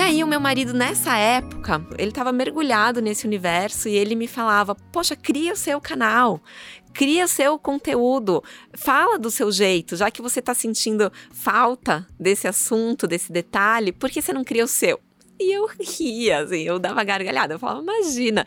[0.00, 4.26] E aí, o meu marido, nessa época, ele estava mergulhado nesse universo e ele me
[4.26, 6.40] falava: Poxa, cria o seu canal,
[6.94, 8.42] cria seu conteúdo,
[8.72, 14.08] fala do seu jeito, já que você está sentindo falta desse assunto, desse detalhe, por
[14.08, 14.98] que você não cria o seu?
[15.38, 18.42] E eu ria, assim, eu dava gargalhada, eu falava, imagina,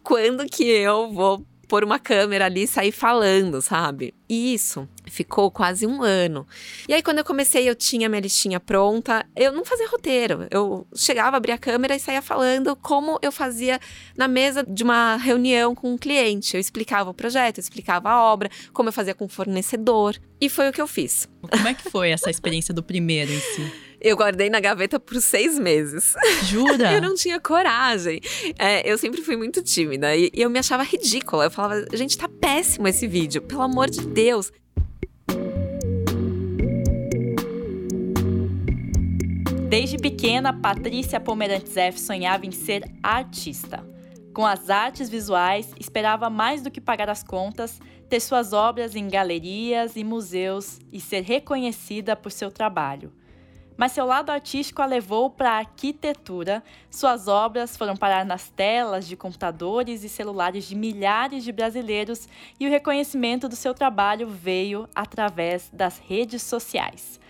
[0.00, 4.14] quando que eu vou pôr uma câmera ali e sair falando, sabe?
[4.28, 6.46] E isso ficou quase um ano.
[6.88, 9.24] E aí, quando eu comecei, eu tinha minha listinha pronta.
[9.36, 10.46] Eu não fazia roteiro.
[10.50, 13.78] Eu chegava, abria a câmera e saía falando como eu fazia
[14.16, 16.54] na mesa de uma reunião com um cliente.
[16.54, 20.16] Eu explicava o projeto, eu explicava a obra, como eu fazia com o fornecedor.
[20.40, 21.28] E foi o que eu fiz.
[21.50, 23.83] Como é que foi essa experiência do primeiro em si?
[24.04, 26.12] Eu guardei na gaveta por seis meses.
[26.42, 26.92] Jura?
[26.92, 28.20] eu não tinha coragem.
[28.58, 31.44] É, eu sempre fui muito tímida e, e eu me achava ridícula.
[31.44, 34.52] Eu falava, gente, tá péssimo esse vídeo, pelo amor de Deus.
[39.70, 43.82] Desde pequena, Patrícia Pomerantes F sonhava em ser artista.
[44.34, 47.80] Com as artes visuais, esperava mais do que pagar as contas,
[48.10, 53.10] ter suas obras em galerias e museus e ser reconhecida por seu trabalho
[53.76, 56.62] mas seu lado artístico a levou para a arquitetura.
[56.90, 62.66] Suas obras foram parar nas telas de computadores e celulares de milhares de brasileiros e
[62.66, 67.20] o reconhecimento do seu trabalho veio através das redes sociais.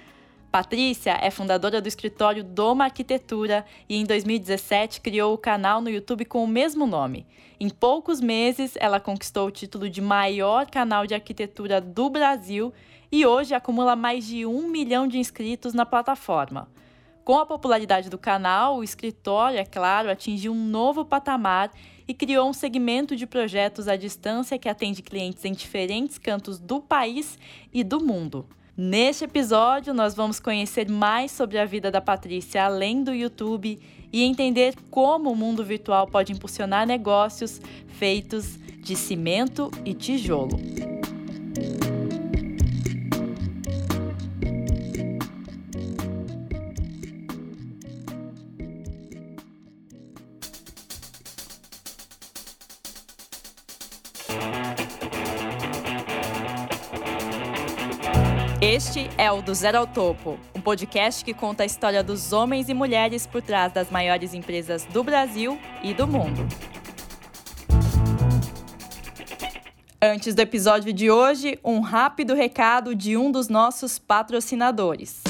[0.54, 6.24] Patrícia é fundadora do escritório Doma Arquitetura e em 2017 criou o canal no YouTube
[6.24, 7.26] com o mesmo nome.
[7.58, 12.72] Em poucos meses, ela conquistou o título de maior canal de arquitetura do Brasil
[13.14, 16.68] e hoje acumula mais de um milhão de inscritos na plataforma.
[17.24, 21.70] Com a popularidade do canal, o escritório, é claro, atingiu um novo patamar
[22.08, 26.80] e criou um segmento de projetos à distância que atende clientes em diferentes cantos do
[26.80, 27.38] país
[27.72, 28.48] e do mundo.
[28.76, 33.78] Neste episódio, nós vamos conhecer mais sobre a vida da Patrícia além do YouTube
[34.12, 40.58] e entender como o mundo virtual pode impulsionar negócios feitos de cimento e tijolo.
[58.76, 62.68] Este é o Do Zero ao Topo, um podcast que conta a história dos homens
[62.68, 66.44] e mulheres por trás das maiores empresas do Brasil e do mundo.
[70.02, 75.22] Antes do episódio de hoje, um rápido recado de um dos nossos patrocinadores.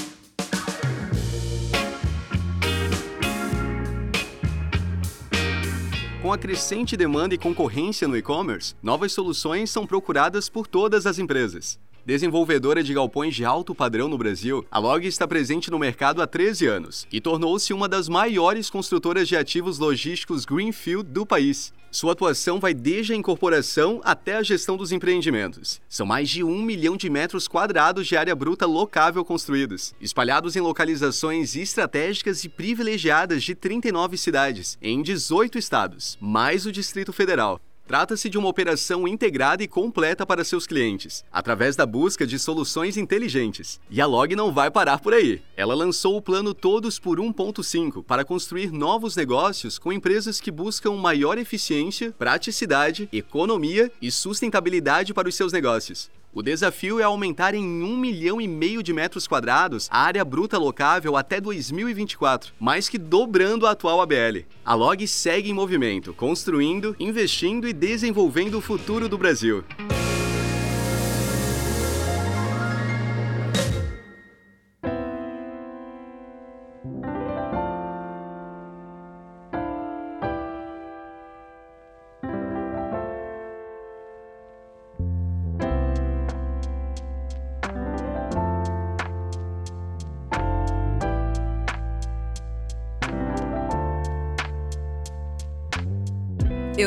[6.22, 11.18] Com a crescente demanda e concorrência no e-commerce, novas soluções são procuradas por todas as
[11.18, 11.78] empresas.
[12.06, 16.26] Desenvolvedora de galpões de alto padrão no Brasil, a Log está presente no mercado há
[16.26, 21.72] 13 anos e tornou-se uma das maiores construtoras de ativos logísticos Greenfield do país.
[21.90, 25.80] Sua atuação vai desde a incorporação até a gestão dos empreendimentos.
[25.88, 30.60] São mais de um milhão de metros quadrados de área bruta locável construídos, espalhados em
[30.60, 37.58] localizações estratégicas e privilegiadas de 39 cidades, em 18 estados, mais o Distrito Federal.
[37.86, 42.96] Trata-se de uma operação integrada e completa para seus clientes, através da busca de soluções
[42.96, 43.78] inteligentes.
[43.90, 45.42] E a Log não vai parar por aí.
[45.54, 50.92] Ela lançou o plano Todos por 1.5 para construir novos negócios com empresas que buscam
[50.92, 56.10] maior eficiência, praticidade, economia e sustentabilidade para os seus negócios.
[56.34, 60.58] O desafio é aumentar em um milhão e meio de metros quadrados a área bruta
[60.58, 64.44] locável até 2024, mais que dobrando a atual ABL.
[64.64, 69.62] A Log segue em movimento, construindo, investindo e desenvolvendo o futuro do Brasil.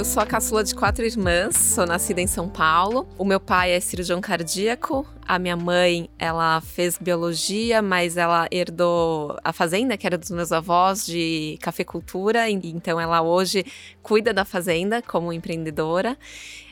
[0.08, 3.06] Sou a caçula de quatro irmãs, sou nascida em São Paulo.
[3.18, 9.38] O meu pai é cirurgião cardíaco, a minha mãe, ela fez biologia, mas ela herdou
[9.44, 13.66] a fazenda, que era dos meus avós, de cafeicultura, então ela hoje
[14.02, 16.18] cuida da fazenda como empreendedora.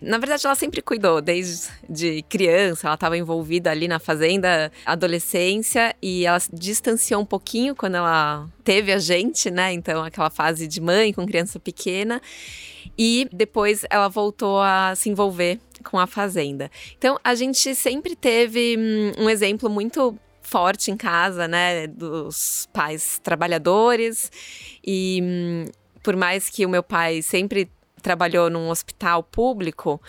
[0.01, 6.25] Na verdade, ela sempre cuidou, desde criança, ela estava envolvida ali na fazenda, adolescência, e
[6.25, 9.73] ela se distanciou um pouquinho quando ela teve a gente, né?
[9.73, 12.21] Então, aquela fase de mãe com criança pequena.
[12.97, 16.69] E depois ela voltou a se envolver com a fazenda.
[16.97, 23.19] Então a gente sempre teve hum, um exemplo muito forte em casa, né, dos pais
[23.23, 24.31] trabalhadores.
[24.85, 25.65] E hum,
[26.03, 27.69] por mais que o meu pai sempre
[28.01, 29.99] trabalhou num hospital público,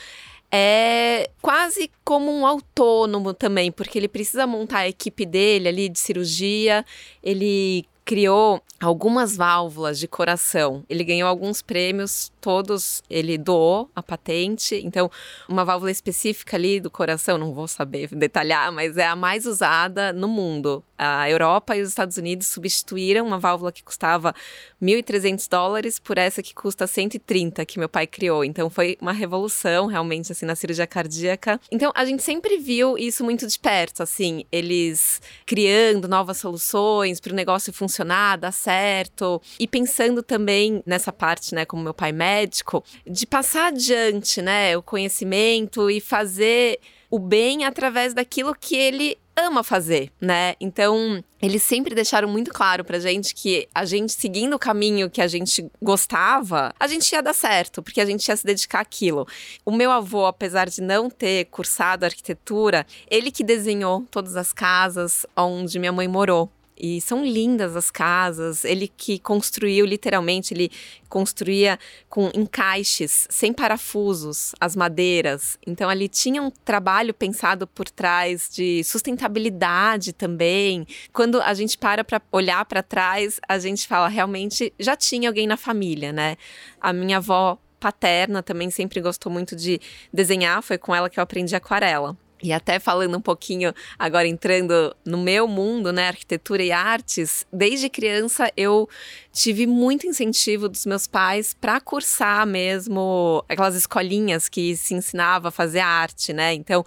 [0.52, 5.98] é quase como um autônomo também, porque ele precisa montar a equipe dele ali de
[5.98, 6.84] cirurgia,
[7.22, 10.84] ele criou algumas válvulas de coração.
[10.88, 14.80] Ele ganhou alguns prêmios, todos ele doou a patente.
[14.84, 15.10] Então,
[15.48, 20.12] uma válvula específica ali do coração, não vou saber detalhar, mas é a mais usada
[20.12, 20.84] no mundo.
[20.98, 24.34] A Europa e os Estados Unidos substituíram uma válvula que custava
[24.82, 28.44] 1.300 dólares por essa que custa 130 que meu pai criou.
[28.44, 31.60] Então, foi uma revolução realmente assim na cirurgia cardíaca.
[31.70, 37.32] Então, a gente sempre viu isso muito de perto, assim, eles criando novas soluções para
[37.32, 37.95] o negócio funcionar,
[38.36, 39.40] dar certo.
[39.58, 44.82] E pensando também nessa parte, né, como meu pai médico, de passar adiante, né, o
[44.82, 46.78] conhecimento e fazer
[47.10, 50.54] o bem através daquilo que ele ama fazer, né?
[50.58, 55.20] Então, eles sempre deixaram muito claro pra gente que a gente seguindo o caminho que
[55.20, 59.26] a gente gostava, a gente ia dar certo, porque a gente ia se dedicar àquilo.
[59.64, 65.26] O meu avô, apesar de não ter cursado arquitetura, ele que desenhou todas as casas
[65.36, 66.50] onde minha mãe morou.
[66.78, 68.64] E são lindas as casas.
[68.64, 70.70] Ele que construiu, literalmente, ele
[71.08, 71.78] construía
[72.08, 75.58] com encaixes, sem parafusos, as madeiras.
[75.66, 80.86] Então, ali tinha um trabalho pensado por trás de sustentabilidade também.
[81.12, 85.46] Quando a gente para para olhar para trás, a gente fala, realmente já tinha alguém
[85.46, 86.36] na família, né?
[86.80, 89.80] A minha avó paterna também sempre gostou muito de
[90.12, 92.16] desenhar, foi com ela que eu aprendi aquarela.
[92.42, 97.88] E até falando um pouquinho, agora entrando no meu mundo, né, arquitetura e artes, desde
[97.88, 98.88] criança eu
[99.32, 105.50] tive muito incentivo dos meus pais para cursar mesmo aquelas escolinhas que se ensinava a
[105.50, 106.52] fazer arte, né?
[106.52, 106.84] Então,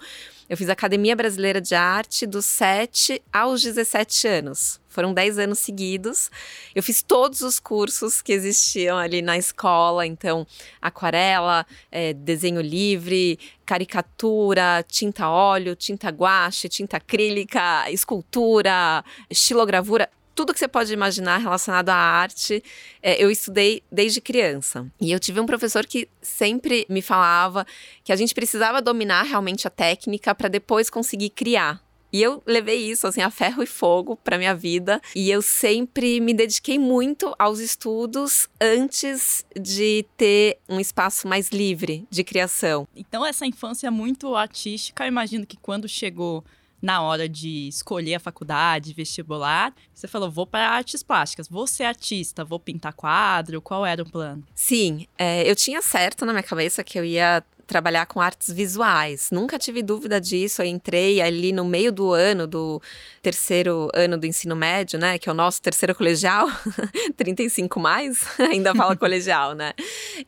[0.50, 4.80] eu fiz Academia Brasileira de Arte dos 7 aos 17 anos.
[4.88, 6.28] Foram 10 anos seguidos.
[6.74, 10.04] Eu fiz todos os cursos que existiam ali na escola.
[10.04, 10.44] Então,
[10.82, 20.58] aquarela, é, desenho livre, caricatura, tinta óleo, tinta guache, tinta acrílica, escultura, estilogravura tudo que
[20.58, 22.62] você pode imaginar relacionado à arte,
[23.02, 24.90] é, eu estudei desde criança.
[25.00, 27.66] E eu tive um professor que sempre me falava
[28.04, 31.82] que a gente precisava dominar realmente a técnica para depois conseguir criar.
[32.12, 36.20] E eu levei isso assim a ferro e fogo para minha vida e eu sempre
[36.20, 42.86] me dediquei muito aos estudos antes de ter um espaço mais livre de criação.
[42.96, 46.44] Então essa infância muito artística, eu imagino que quando chegou
[46.80, 51.84] na hora de escolher a faculdade, vestibular, você falou, vou para artes plásticas, vou ser
[51.84, 54.42] artista, vou pintar quadro, qual era o plano?
[54.54, 59.30] Sim, é, eu tinha certo na minha cabeça que eu ia trabalhar com artes visuais.
[59.30, 60.60] Nunca tive dúvida disso.
[60.60, 62.82] Eu entrei ali no meio do ano, do
[63.22, 65.18] terceiro ano do ensino médio, né?
[65.18, 66.48] Que é o nosso terceiro colegial,
[67.16, 69.72] 35 mais, ainda fala colegial, né?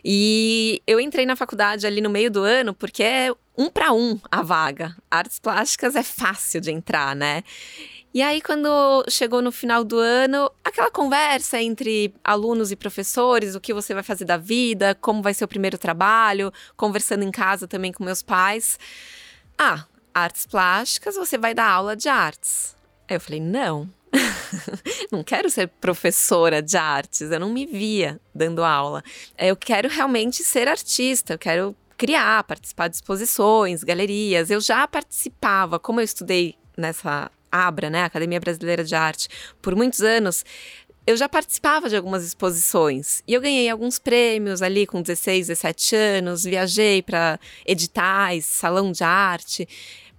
[0.05, 4.21] E eu entrei na faculdade ali no meio do ano porque é um para um
[4.31, 4.97] a vaga.
[5.11, 7.43] Artes plásticas é fácil de entrar, né?
[8.15, 8.69] E aí, quando
[9.09, 14.03] chegou no final do ano, aquela conversa entre alunos e professores, o que você vai
[14.03, 18.23] fazer da vida, como vai ser o primeiro trabalho, conversando em casa também com meus
[18.23, 18.79] pais.
[19.57, 22.77] Ah, artes plásticas, você vai dar aula de artes.
[23.09, 23.89] Aí eu falei, não.
[25.11, 29.03] não quero ser professora de artes, eu não me via dando aula.
[29.39, 34.51] Eu quero realmente ser artista, eu quero criar, participar de exposições, galerias.
[34.51, 39.29] Eu já participava, como eu estudei nessa ABRA, né, Academia Brasileira de Arte,
[39.61, 40.45] por muitos anos,
[41.07, 43.23] eu já participava de algumas exposições.
[43.27, 49.05] E eu ganhei alguns prêmios ali com 16, 17 anos, viajei para editais, salão de
[49.05, 49.69] arte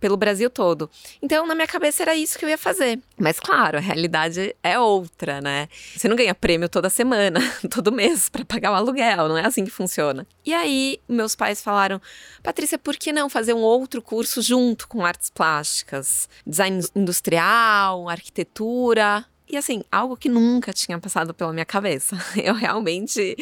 [0.04, 0.90] pelo Brasil todo.
[1.22, 3.00] Então, na minha cabeça era isso que eu ia fazer.
[3.18, 5.70] Mas claro, a realidade é outra, né?
[5.96, 7.40] Você não ganha prêmio toda semana,
[7.74, 10.28] todo mês para pagar o aluguel, não é assim que funciona.
[10.46, 12.02] E aí, meus pais falaram:
[12.44, 19.26] "Patrícia, por que não fazer um outro curso junto com artes plásticas, design industrial, arquitetura?"
[19.54, 22.18] E assim, algo que nunca tinha passado pela minha cabeça.
[22.44, 23.38] Eu realmente,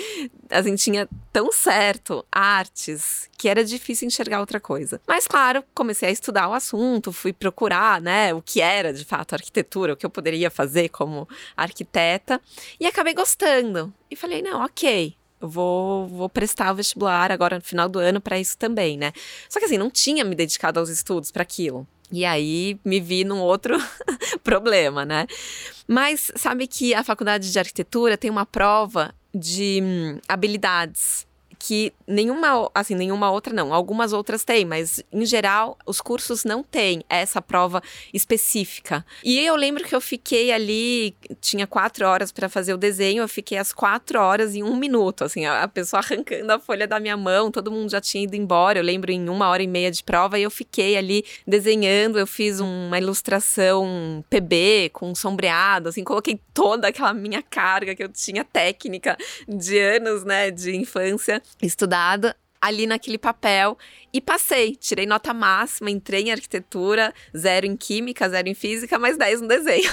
[0.49, 4.99] assim, tinha tão certo artes que era difícil enxergar outra coisa.
[5.07, 9.35] Mas, claro, comecei a estudar o assunto, fui procurar, né, o que era de fato
[9.35, 11.25] arquitetura, o que eu poderia fazer como
[11.55, 12.41] arquiteta,
[12.77, 13.93] e acabei gostando.
[14.09, 18.37] E falei, não, ok, vou, vou prestar o vestibular agora no final do ano para
[18.37, 19.13] isso também, né?
[19.47, 21.87] Só que assim, não tinha me dedicado aos estudos para aquilo.
[22.11, 23.77] E aí me vi num outro
[24.43, 25.27] problema, né?
[25.87, 31.25] Mas sabe que a faculdade de arquitetura tem uma prova de hum, habilidades
[31.61, 36.63] que nenhuma, assim, nenhuma outra não, algumas outras têm, mas em geral os cursos não
[36.63, 39.05] têm essa prova específica.
[39.23, 43.27] E eu lembro que eu fiquei ali, tinha quatro horas para fazer o desenho, eu
[43.27, 47.15] fiquei as quatro horas em um minuto, assim, a pessoa arrancando a folha da minha
[47.15, 50.03] mão, todo mundo já tinha ido embora, eu lembro em uma hora e meia de
[50.03, 56.41] prova e eu fiquei ali desenhando, eu fiz uma ilustração PB com sombreado, assim, coloquei
[56.55, 59.15] toda aquela minha carga que eu tinha técnica
[59.47, 63.77] de anos, né, de infância estudada ali naquele papel
[64.13, 64.75] e passei.
[64.75, 69.47] Tirei nota máxima, entrei em arquitetura, zero em química, zero em física, mais 10 no
[69.47, 69.91] desenho.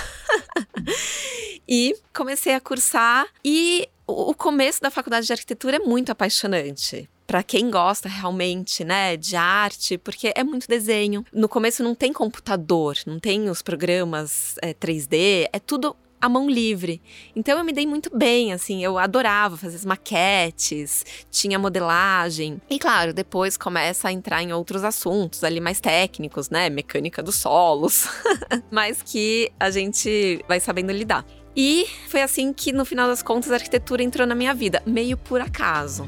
[1.66, 7.42] e comecei a cursar e o começo da faculdade de arquitetura é muito apaixonante para
[7.42, 11.26] quem gosta realmente, né, de arte, porque é muito desenho.
[11.30, 16.48] No começo não tem computador, não tem os programas é, 3D, é tudo a mão
[16.48, 17.00] livre.
[17.34, 22.60] Então eu me dei muito bem, assim, eu adorava fazer as maquetes, tinha modelagem.
[22.68, 26.68] E claro, depois começa a entrar em outros assuntos ali mais técnicos, né?
[26.68, 28.08] Mecânica dos solos,
[28.70, 31.24] mas que a gente vai sabendo lidar.
[31.56, 35.16] E foi assim que no final das contas a arquitetura entrou na minha vida, meio
[35.16, 36.06] por acaso.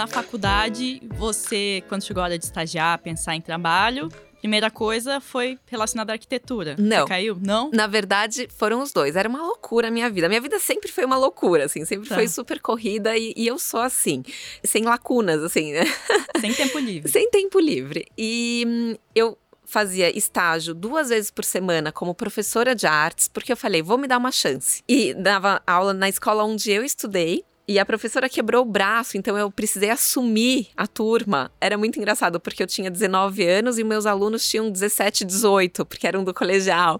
[0.00, 4.08] Na faculdade, você, quando chegou a hora de estagiar, pensar em trabalho,
[4.40, 6.74] primeira coisa foi relacionada à arquitetura.
[6.78, 7.02] Não.
[7.02, 7.36] Você caiu?
[7.38, 7.70] Não?
[7.70, 9.14] Na verdade, foram os dois.
[9.14, 10.26] Era uma loucura a minha vida.
[10.26, 11.84] Minha vida sempre foi uma loucura, assim.
[11.84, 12.14] Sempre Tá.
[12.14, 14.22] foi super corrida e, e eu sou assim.
[14.64, 15.82] Sem lacunas, assim, né?
[16.40, 17.12] Sem tempo livre.
[17.12, 18.06] Sem tempo livre.
[18.16, 23.56] E hum, eu fazia estágio duas vezes por semana como professora de artes, porque eu
[23.56, 24.82] falei, vou me dar uma chance.
[24.88, 27.44] E dava aula na escola onde eu estudei.
[27.70, 31.52] E a professora quebrou o braço, então eu precisei assumir a turma.
[31.60, 36.04] Era muito engraçado, porque eu tinha 19 anos e meus alunos tinham 17, 18, porque
[36.04, 36.98] eram do colegial.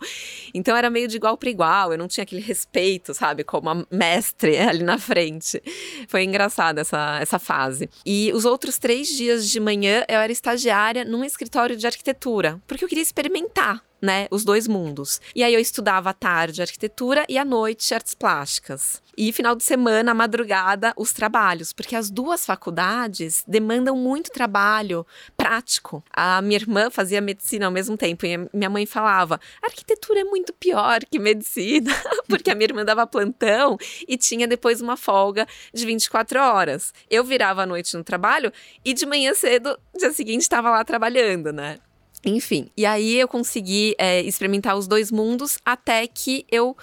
[0.54, 3.84] Então era meio de igual para igual, eu não tinha aquele respeito, sabe, como a
[3.90, 5.60] mestre ali na frente.
[6.06, 7.90] Foi engraçada essa, essa fase.
[8.06, 12.84] E os outros três dias de manhã eu era estagiária num escritório de arquitetura, porque
[12.84, 13.82] eu queria experimentar.
[14.00, 15.20] Né, os dois mundos.
[15.34, 19.02] E aí eu estudava à tarde arquitetura e à noite artes plásticas.
[19.22, 25.06] E final de semana, à madrugada, os trabalhos, porque as duas faculdades demandam muito trabalho
[25.36, 26.02] prático.
[26.10, 30.54] A minha irmã fazia medicina ao mesmo tempo e minha mãe falava: arquitetura é muito
[30.54, 31.92] pior que medicina,
[32.28, 33.76] porque a minha irmã dava plantão
[34.08, 36.94] e tinha depois uma folga de 24 horas.
[37.10, 38.50] Eu virava à noite no trabalho
[38.82, 41.78] e de manhã cedo, dia seguinte, estava lá trabalhando, né?
[42.24, 46.76] Enfim, e aí eu consegui é, experimentar os dois mundos até que eu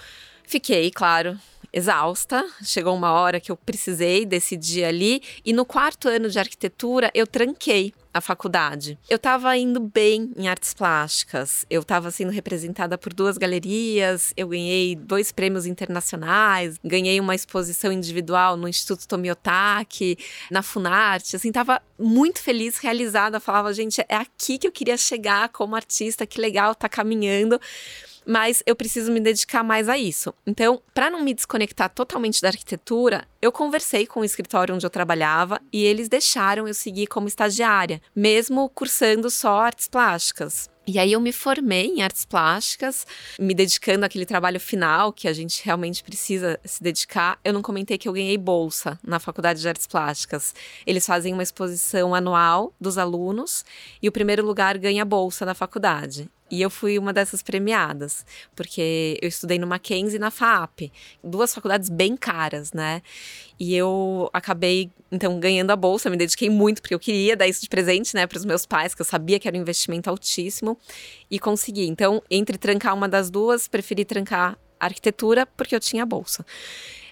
[0.44, 1.38] fiquei, claro,
[1.72, 2.44] exausta.
[2.62, 7.26] Chegou uma hora que eu precisei decidir ali, e no quarto ano de arquitetura eu
[7.26, 8.98] tranquei a faculdade.
[9.08, 14.48] Eu estava indo bem em artes plásticas, eu estava sendo representada por duas galerias, eu
[14.48, 20.18] ganhei dois prêmios internacionais, ganhei uma exposição individual no Instituto Tomiotaki,
[20.50, 25.48] na Funarte, assim, estava muito feliz, realizada, falava, gente, é aqui que eu queria chegar
[25.50, 27.60] como artista, que legal, tá caminhando
[28.28, 30.34] mas eu preciso me dedicar mais a isso.
[30.46, 34.90] Então, para não me desconectar totalmente da arquitetura, eu conversei com o escritório onde eu
[34.90, 40.68] trabalhava e eles deixaram eu seguir como estagiária, mesmo cursando só artes plásticas.
[40.90, 43.06] E aí eu me formei em artes plásticas,
[43.38, 47.38] me dedicando àquele trabalho final que a gente realmente precisa se dedicar.
[47.44, 50.54] Eu não comentei que eu ganhei bolsa na Faculdade de Artes Plásticas.
[50.86, 53.66] Eles fazem uma exposição anual dos alunos
[54.00, 56.26] e o primeiro lugar ganha bolsa da faculdade.
[56.50, 58.24] E eu fui uma dessas premiadas,
[58.56, 60.90] porque eu estudei no Mackenzie e na FAP,
[61.22, 63.02] duas faculdades bem caras, né?
[63.58, 67.60] E eu acabei, então, ganhando a bolsa, me dediquei muito, porque eu queria dar isso
[67.60, 70.78] de presente, né, para os meus pais, que eu sabia que era um investimento altíssimo,
[71.30, 71.86] e consegui.
[71.86, 76.46] Então, entre trancar uma das duas, preferi trancar arquitetura, porque eu tinha a bolsa.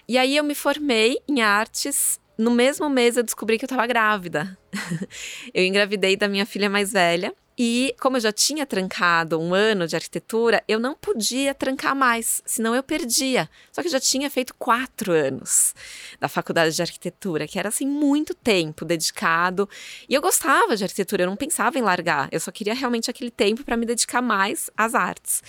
[0.07, 2.19] E aí eu me formei em artes.
[2.37, 4.57] No mesmo mês eu descobri que eu estava grávida.
[5.53, 7.33] eu engravidei da minha filha mais velha.
[7.57, 12.41] E como eu já tinha trancado um ano de arquitetura, eu não podia trancar mais,
[12.45, 13.49] senão eu perdia.
[13.71, 15.73] Só que eu já tinha feito quatro anos
[16.19, 19.67] da faculdade de arquitetura, que era assim muito tempo dedicado.
[20.07, 22.29] E eu gostava de arquitetura, eu não pensava em largar.
[22.31, 25.41] Eu só queria realmente aquele tempo para me dedicar mais às artes.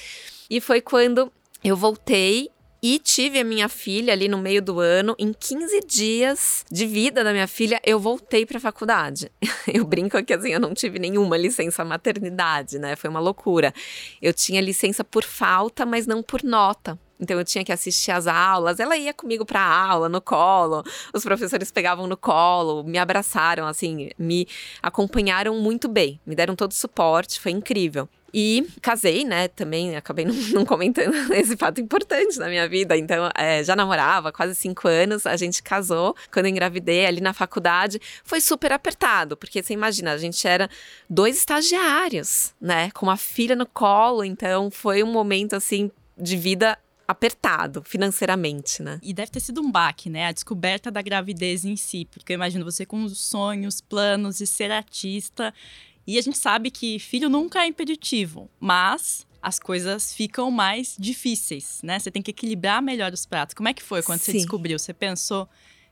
[0.49, 1.31] E foi quando
[1.63, 2.51] eu voltei
[2.83, 5.15] E tive a minha filha ali no meio do ano.
[5.19, 9.31] Em 15 dias de vida da minha filha, eu voltei para a faculdade.
[9.67, 12.97] Eu brinco que assim, eu não tive nenhuma licença maternidade, né?
[12.97, 13.75] Foi uma loucura.
[14.21, 16.99] Eu tinha licença por falta, mas não por nota.
[17.21, 21.25] Então eu tinha que assistir às aulas, ela ia comigo para aula no colo, os
[21.25, 24.47] professores pegavam no colo, me abraçaram, assim, me
[24.81, 28.09] acompanharam muito bem, me deram todo o suporte, foi incrível.
[28.33, 29.49] E casei, né?
[29.49, 32.97] Também acabei não, não comentando esse fato importante na minha vida.
[32.97, 36.15] Então, é, já namorava quase cinco anos, a gente casou.
[36.33, 40.69] Quando engravidei ali na faculdade, foi super apertado, porque você imagina, a gente era
[41.09, 42.91] dois estagiários, né?
[42.93, 44.25] Com uma filha no colo.
[44.25, 46.77] Então, foi um momento assim de vida
[47.09, 49.01] apertado financeiramente, né?
[49.03, 50.27] E deve ter sido um baque, né?
[50.27, 54.47] A descoberta da gravidez em si, porque eu imagino você com os sonhos, planos de
[54.47, 55.55] ser artista.
[56.09, 61.81] E a gente sabe que filho nunca é impeditivo, mas as coisas ficam mais difíceis,
[61.83, 61.99] né?
[61.99, 63.53] Você tem que equilibrar melhor os pratos.
[63.53, 64.33] Como é que foi quando Sim.
[64.33, 64.79] você descobriu?
[64.79, 65.47] Você pensou,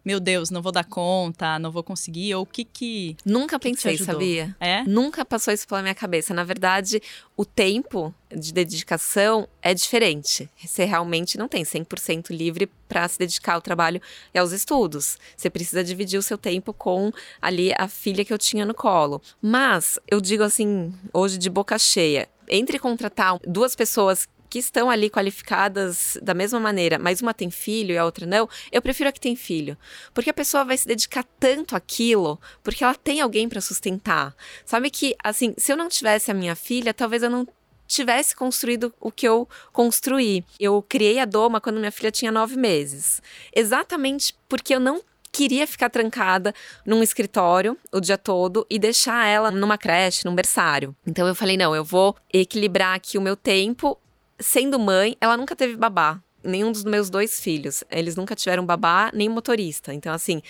[0.07, 2.33] meu Deus, não vou dar conta, não vou conseguir?
[2.37, 3.17] Ou o que que.
[3.25, 4.55] Nunca que pensei, que sabia?
[4.61, 4.85] É?
[4.85, 6.33] Nunca passou isso pela minha cabeça.
[6.33, 7.03] Na verdade,
[7.37, 10.49] o tempo de dedicação é diferente.
[10.65, 14.01] Você realmente não tem 100% livre para se dedicar ao trabalho
[14.33, 15.19] e aos estudos.
[15.37, 17.11] Você precisa dividir o seu tempo com
[17.43, 19.21] ali a filha que eu tinha no colo.
[19.43, 25.11] Mas eu digo assim, hoje de boca cheia, entre contratar duas pessoas que estão ali
[25.11, 29.13] qualificadas da mesma maneira, mas uma tem filho e a outra não, eu prefiro a
[29.13, 29.77] que tem filho.
[30.15, 34.35] Porque a pessoa vai se dedicar tanto àquilo, porque ela tem alguém para sustentar.
[34.65, 37.47] Sabe que, assim, se eu não tivesse a minha filha, talvez eu não
[37.87, 40.45] tivesse construído o que eu construí.
[40.59, 43.23] Eu criei a Doma quando minha filha tinha nove meses.
[43.55, 45.03] Exatamente porque eu não
[45.37, 50.97] queria ficar trancada num escritório o dia todo e deixar ela numa creche, num berçário.
[51.07, 53.99] Então eu falei: não, eu vou equilibrar aqui o meu tempo
[54.39, 56.21] sendo mãe, ela nunca teve babá.
[56.43, 57.83] Nenhum dos meus dois filhos.
[57.91, 59.93] Eles nunca tiveram babá, nem motorista.
[59.93, 60.41] Então, assim,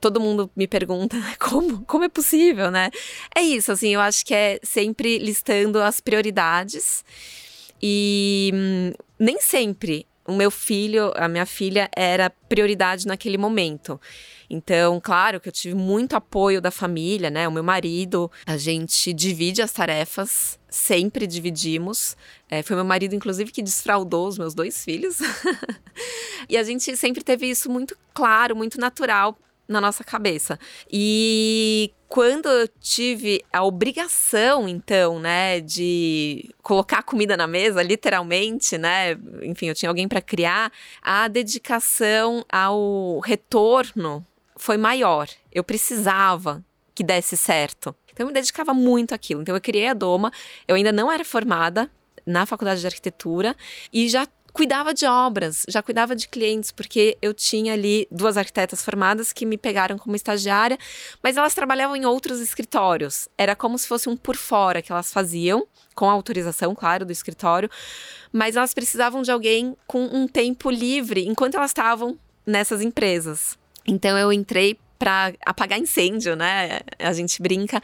[0.00, 2.90] todo mundo me pergunta como, como é possível, né?
[3.34, 7.04] É isso, assim, eu acho que é sempre listando as prioridades.
[7.82, 14.00] E hum, nem sempre o meu filho, a minha filha, era prioridade naquele momento.
[14.48, 17.46] Então, claro que eu tive muito apoio da família, né?
[17.46, 22.16] O meu marido, a gente divide as tarefas, sempre dividimos.
[22.48, 25.18] É, foi meu marido, inclusive, que desfraudou os meus dois filhos.
[26.48, 29.38] e a gente sempre teve isso muito claro, muito natural
[29.70, 30.58] na nossa cabeça.
[30.90, 39.16] E quando eu tive a obrigação, então, né, de colocar comida na mesa, literalmente, né,
[39.42, 45.28] enfim, eu tinha alguém para criar, a dedicação ao retorno foi maior.
[45.52, 47.94] Eu precisava que desse certo.
[48.12, 49.40] Então eu me dedicava muito àquilo.
[49.40, 50.32] Então eu criei a Doma,
[50.66, 51.88] eu ainda não era formada
[52.26, 53.56] na faculdade de arquitetura
[53.92, 58.84] e já cuidava de obras, já cuidava de clientes, porque eu tinha ali duas arquitetas
[58.84, 60.78] formadas que me pegaram como estagiária,
[61.22, 63.28] mas elas trabalhavam em outros escritórios.
[63.36, 67.70] Era como se fosse um por fora que elas faziam, com autorização, claro, do escritório,
[68.32, 73.58] mas elas precisavam de alguém com um tempo livre enquanto elas estavam nessas empresas.
[73.86, 76.80] Então eu entrei para apagar incêndio, né?
[76.98, 77.80] A gente brinca.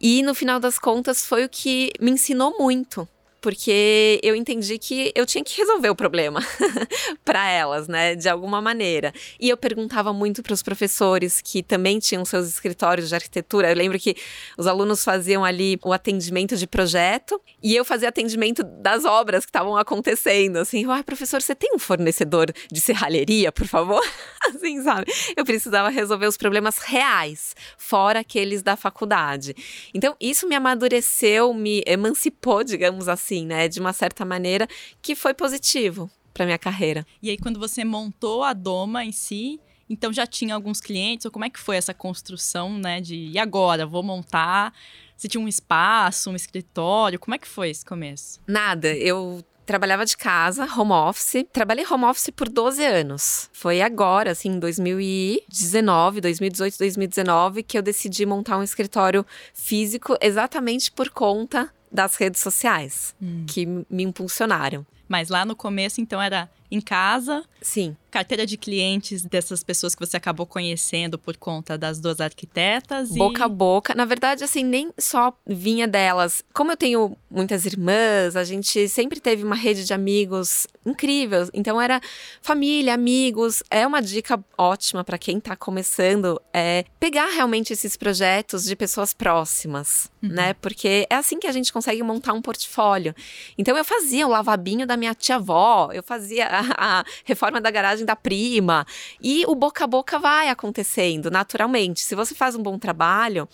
[0.00, 3.08] E no final das contas foi o que me ensinou muito
[3.40, 6.40] porque eu entendi que eu tinha que resolver o problema
[7.24, 9.12] para elas, né, de alguma maneira.
[9.38, 13.70] E eu perguntava muito para os professores que também tinham seus escritórios de arquitetura.
[13.70, 14.16] Eu lembro que
[14.56, 19.50] os alunos faziam ali o atendimento de projeto e eu fazia atendimento das obras que
[19.50, 20.56] estavam acontecendo.
[20.56, 24.02] Assim, ai, professor, você tem um fornecedor de serralheria, por favor?
[24.48, 25.12] assim, sabe?
[25.36, 29.54] Eu precisava resolver os problemas reais, fora aqueles da faculdade.
[29.94, 33.68] Então, isso me amadureceu, me emancipou, digamos assim assim, né?
[33.68, 34.68] De uma certa maneira,
[35.02, 37.04] que foi positivo para minha carreira.
[37.20, 39.60] E aí, quando você montou a Doma em si,
[39.90, 43.00] então já tinha alguns clientes, ou como é que foi essa construção, né?
[43.00, 44.72] De e agora, vou montar.
[45.16, 47.18] Você tinha um espaço, um escritório?
[47.18, 48.38] Como é que foi esse começo?
[48.46, 48.94] Nada.
[48.94, 51.44] Eu trabalhava de casa, home office.
[51.52, 53.50] Trabalhei home office por 12 anos.
[53.52, 60.92] Foi agora, assim, em 2019, 2018, 2019, que eu decidi montar um escritório físico exatamente
[60.92, 63.44] por conta das redes sociais hum.
[63.46, 64.84] que me impulsionaram.
[65.08, 67.44] Mas lá no começo, então, era em casa.
[67.60, 67.96] Sim.
[68.10, 73.10] Carteira de clientes dessas pessoas que você acabou conhecendo por conta das duas arquitetas.
[73.10, 73.44] Boca e...
[73.44, 73.94] a boca.
[73.94, 76.42] Na verdade, assim, nem só vinha delas.
[76.52, 81.48] Como eu tenho muitas irmãs, a gente sempre teve uma rede de amigos incrível.
[81.52, 82.00] Então, era
[82.40, 83.62] família, amigos.
[83.70, 89.12] É uma dica ótima para quem está começando é pegar realmente esses projetos de pessoas
[89.12, 90.30] próximas, uhum.
[90.30, 90.54] né?
[90.54, 93.14] Porque é assim que a gente consegue montar um portfólio.
[93.58, 97.70] Então, eu fazia o lavabinho da da minha tia-avó, eu fazia a, a, reforma da
[97.70, 98.86] garagem da prima.
[99.20, 102.00] E o boca a boca vai acontecendo naturalmente.
[102.00, 103.48] Se você faz um bom trabalho,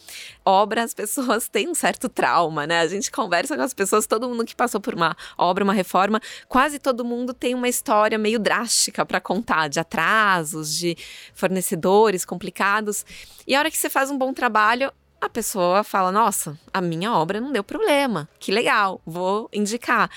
[0.45, 2.81] obra, as pessoas têm um certo trauma, né?
[2.81, 6.21] A gente conversa com as pessoas, todo mundo que passou por uma obra, uma reforma,
[6.49, 10.97] quase todo mundo tem uma história meio drástica para contar, de atrasos, de
[11.35, 13.05] fornecedores complicados.
[13.47, 17.13] E a hora que você faz um bom trabalho, a pessoa fala: Nossa, a minha
[17.13, 20.11] obra não deu problema, que legal, vou indicar.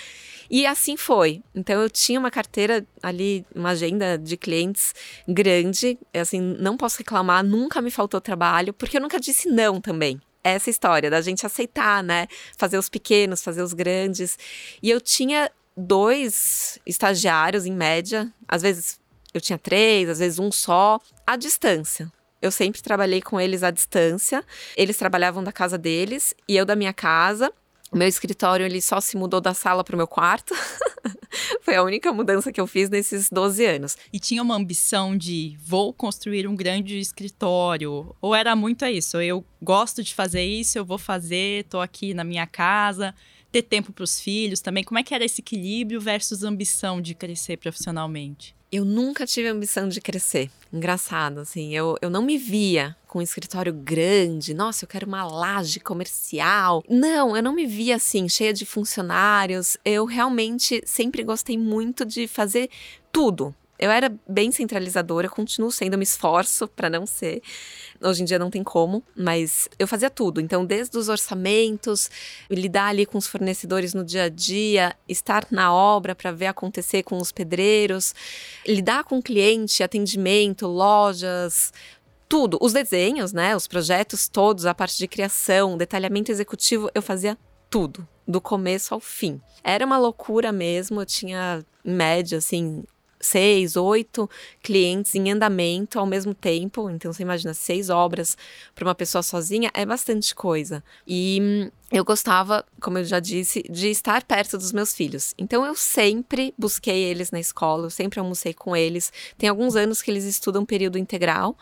[0.49, 1.43] E assim foi.
[1.53, 4.93] Então eu tinha uma carteira ali, uma agenda de clientes
[5.27, 10.19] grande, assim, não posso reclamar, nunca me faltou trabalho, porque eu nunca disse não também
[10.43, 12.27] essa história da gente aceitar, né?
[12.57, 14.37] Fazer os pequenos, fazer os grandes.
[14.81, 18.99] E eu tinha dois estagiários em média, às vezes
[19.33, 22.11] eu tinha três, às vezes um só, à distância.
[22.45, 24.43] Eu sempre trabalhei com eles à distância.
[24.77, 27.51] Eles trabalhavam da casa deles e eu da minha casa.
[27.91, 30.53] Meu escritório ele só se mudou da sala para o meu quarto.
[31.61, 33.97] Foi a única mudança que eu fiz nesses 12 anos.
[34.13, 38.15] E tinha uma ambição de vou construir um grande escritório?
[38.21, 39.19] Ou era muito isso?
[39.19, 43.15] Eu gosto de fazer isso, eu vou fazer, estou aqui na minha casa
[43.55, 44.83] ter tempo para os filhos também?
[44.83, 48.53] Como é que era esse equilíbrio versus ambição de crescer profissionalmente?
[48.69, 50.51] Eu nunca tive ambição de crescer.
[50.73, 51.73] Engraçado, assim.
[51.73, 54.53] Eu, eu não me via com um escritório grande.
[54.53, 56.83] Nossa, eu quero uma laje comercial.
[56.89, 59.77] Não, eu não me via assim, cheia de funcionários.
[59.85, 62.69] Eu realmente sempre gostei muito de fazer
[63.09, 63.55] tudo.
[63.77, 67.41] Eu era bem centralizadora, continuo sendo, eu me esforço para não ser.
[68.01, 70.39] Hoje em dia não tem como, mas eu fazia tudo.
[70.39, 72.09] Então, desde os orçamentos,
[72.49, 77.03] lidar ali com os fornecedores no dia a dia, estar na obra para ver acontecer
[77.03, 78.15] com os pedreiros,
[78.65, 81.73] lidar com cliente, atendimento, lojas,
[82.29, 82.57] tudo.
[82.61, 83.55] Os desenhos, né?
[83.55, 87.37] Os projetos todos, a parte de criação, detalhamento executivo, eu fazia
[87.69, 89.41] tudo, do começo ao fim.
[89.63, 92.83] Era uma loucura mesmo, eu tinha, em média, assim,
[93.25, 94.29] seis, oito
[94.61, 96.89] clientes em andamento ao mesmo tempo.
[96.89, 98.37] Então, você imagina, seis obras
[98.73, 100.83] para uma pessoa sozinha é bastante coisa.
[101.07, 105.33] E hum, eu gostava, como eu já disse, de estar perto dos meus filhos.
[105.37, 109.13] Então, eu sempre busquei eles na escola, eu sempre almocei com eles.
[109.37, 111.55] Tem alguns anos que eles estudam período integral,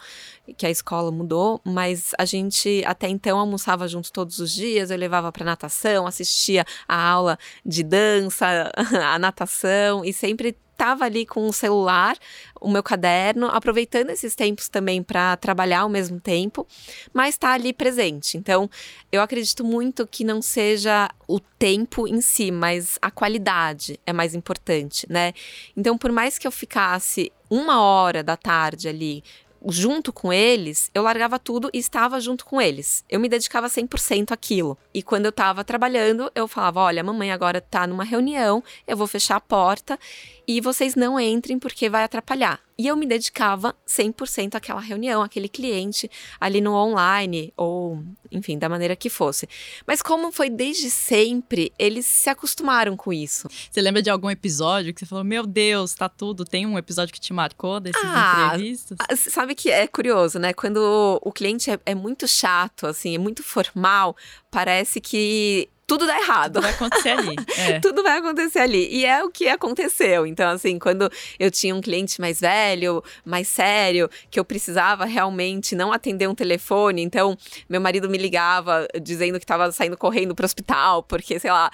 [0.57, 4.91] que a escola mudou, mas a gente até então almoçava junto todos os dias.
[4.91, 8.71] Eu levava para natação, assistia a aula de dança,
[9.03, 12.17] a natação e sempre estava ali com o celular,
[12.59, 16.67] o meu caderno, aproveitando esses tempos também para trabalhar ao mesmo tempo,
[17.13, 18.37] mas está ali presente.
[18.37, 18.69] Então,
[19.11, 24.35] eu acredito muito que não seja o tempo em si, mas a qualidade é mais
[24.35, 25.33] importante, né?
[25.77, 29.23] Então, por mais que eu ficasse uma hora da tarde ali
[29.67, 33.03] junto com eles, eu largava tudo e estava junto com eles.
[33.09, 34.77] Eu me dedicava 100% àquilo.
[34.93, 39.07] E quando eu estava trabalhando, eu falava: olha, mamãe agora está numa reunião, eu vou
[39.07, 39.99] fechar a porta
[40.47, 42.59] e vocês não entrem porque vai atrapalhar.
[42.77, 46.09] E eu me dedicava 100% àquela reunião, àquele cliente,
[46.39, 49.47] ali no online, ou enfim, da maneira que fosse.
[49.85, 53.47] Mas como foi desde sempre, eles se acostumaram com isso.
[53.69, 56.45] Você lembra de algum episódio que você falou, meu Deus, tá tudo?
[56.45, 58.97] Tem um episódio que te marcou desses ah, entrevistas?
[58.99, 60.53] Ah, sabe que é curioso, né?
[60.53, 64.15] Quando o cliente é, é muito chato, assim, é muito formal,
[64.49, 66.53] parece que tudo dá errado.
[66.53, 67.35] Tudo vai acontecer ali.
[67.63, 67.79] É.
[67.79, 68.87] tudo vai acontecer ali.
[68.91, 70.25] E é o que aconteceu.
[70.25, 75.75] Então, assim, quando eu tinha um cliente mais velho, mais sério, que eu precisava realmente
[75.75, 77.37] não atender um telefone, então
[77.69, 81.69] meu marido me ligava dizendo que estava saindo correndo para o hospital, porque, sei lá,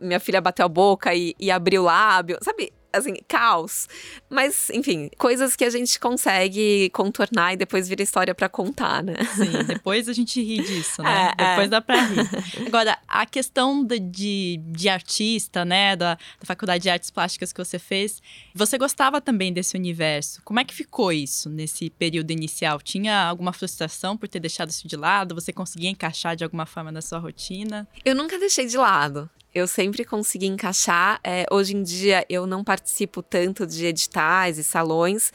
[0.00, 2.38] minha filha bateu a boca e, e abriu o lábio.
[2.42, 3.88] Sabe, assim, caos.
[4.28, 9.14] Mas, enfim, coisas que a gente consegue contornar e depois vira história para contar, né?
[9.34, 11.32] Sim, depois a gente ri disso, né?
[11.38, 11.70] É, depois é.
[11.70, 12.28] dá pra rir.
[12.66, 17.62] Agora, a questão de, de, de artista, né, da, da faculdade de artes plásticas que
[17.62, 18.20] você fez,
[18.54, 20.40] você gostava também desse universo.
[20.44, 22.80] Como é que ficou isso nesse período inicial?
[22.80, 25.34] Tinha alguma frustração por ter deixado isso de lado?
[25.34, 27.86] Você conseguia encaixar de alguma forma na sua rotina?
[28.04, 31.20] Eu nunca deixei de lado eu sempre consegui encaixar.
[31.22, 35.32] É, hoje em dia eu não participo tanto de editais e salões,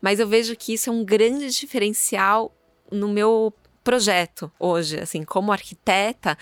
[0.00, 2.54] mas eu vejo que isso é um grande diferencial
[2.90, 3.52] no meu
[3.82, 6.36] projeto hoje, assim, como arquiteta,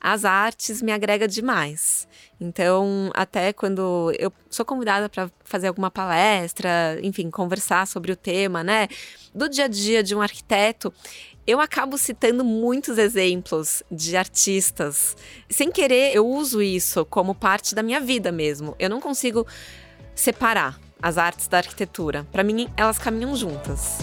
[0.00, 2.06] as artes me agrega demais.
[2.40, 8.62] Então, até quando eu sou convidada para fazer alguma palestra, enfim, conversar sobre o tema,
[8.62, 8.88] né,
[9.34, 10.92] do dia a dia de um arquiteto,
[11.46, 15.16] eu acabo citando muitos exemplos de artistas.
[15.50, 18.76] Sem querer, eu uso isso como parte da minha vida mesmo.
[18.78, 19.46] Eu não consigo
[20.14, 22.26] separar as artes da arquitetura.
[22.30, 23.98] Para mim, elas caminham juntas.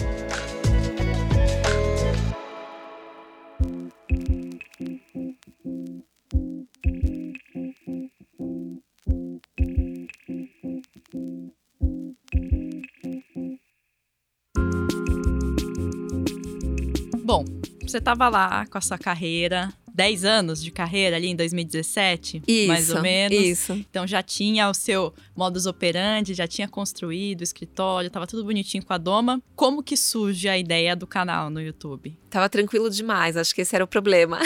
[17.30, 17.44] Bom,
[17.80, 22.66] você estava lá com a sua carreira, 10 anos de carreira ali em 2017, isso,
[22.66, 23.38] mais ou menos.
[23.38, 23.72] Isso.
[23.88, 28.84] Então já tinha o seu modus operandi, já tinha construído o escritório, estava tudo bonitinho
[28.84, 29.40] com a Doma.
[29.54, 32.18] Como que surge a ideia do canal no YouTube?
[32.28, 34.40] Tava tranquilo demais, acho que esse era o problema.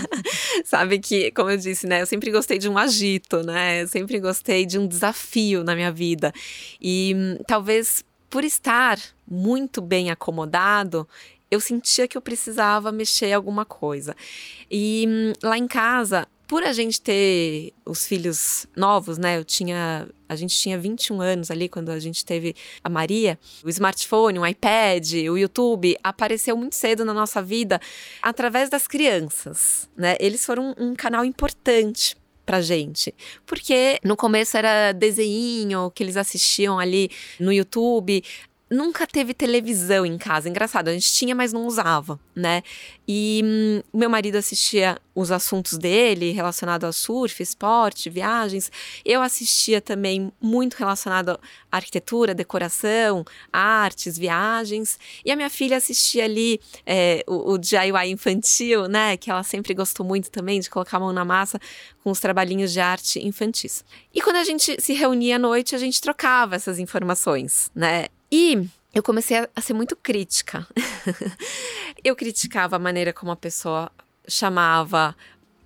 [0.66, 3.84] Sabe que, como eu disse, né, eu sempre gostei de um agito, né?
[3.84, 6.30] Eu sempre gostei de um desafio na minha vida.
[6.78, 11.08] E hum, talvez por estar muito bem acomodado,
[11.50, 14.14] eu sentia que eu precisava mexer alguma coisa.
[14.70, 19.36] E hum, lá em casa, por a gente ter os filhos novos, né?
[19.36, 20.08] Eu tinha.
[20.26, 23.38] A gente tinha 21 anos ali quando a gente teve a Maria.
[23.62, 27.78] O smartphone, o iPad, o YouTube apareceu muito cedo na nossa vida
[28.22, 30.16] através das crianças, né?
[30.18, 33.14] Eles foram um canal importante pra gente.
[33.44, 38.24] Porque no começo era desenho que eles assistiam ali no YouTube
[38.70, 40.48] nunca teve televisão em casa.
[40.48, 42.62] Engraçado, a gente tinha, mas não usava, né?
[43.06, 48.70] E hum, meu marido assistia os assuntos dele relacionado a surf, esporte, viagens.
[49.04, 51.30] Eu assistia também muito relacionado
[51.72, 54.98] à arquitetura, decoração, artes, viagens.
[55.24, 59.16] E a minha filha assistia ali é, o, o DIY infantil, né?
[59.16, 61.58] Que ela sempre gostou muito também de colocar a mão na massa
[62.04, 63.84] com os trabalhinhos de arte infantis.
[64.14, 68.06] E quando a gente se reunia à noite, a gente trocava essas informações, né?
[68.30, 70.66] E eu comecei a, ser muito crítica.
[72.02, 73.90] eu criticava a maneira como a pessoa
[74.26, 75.16] chamava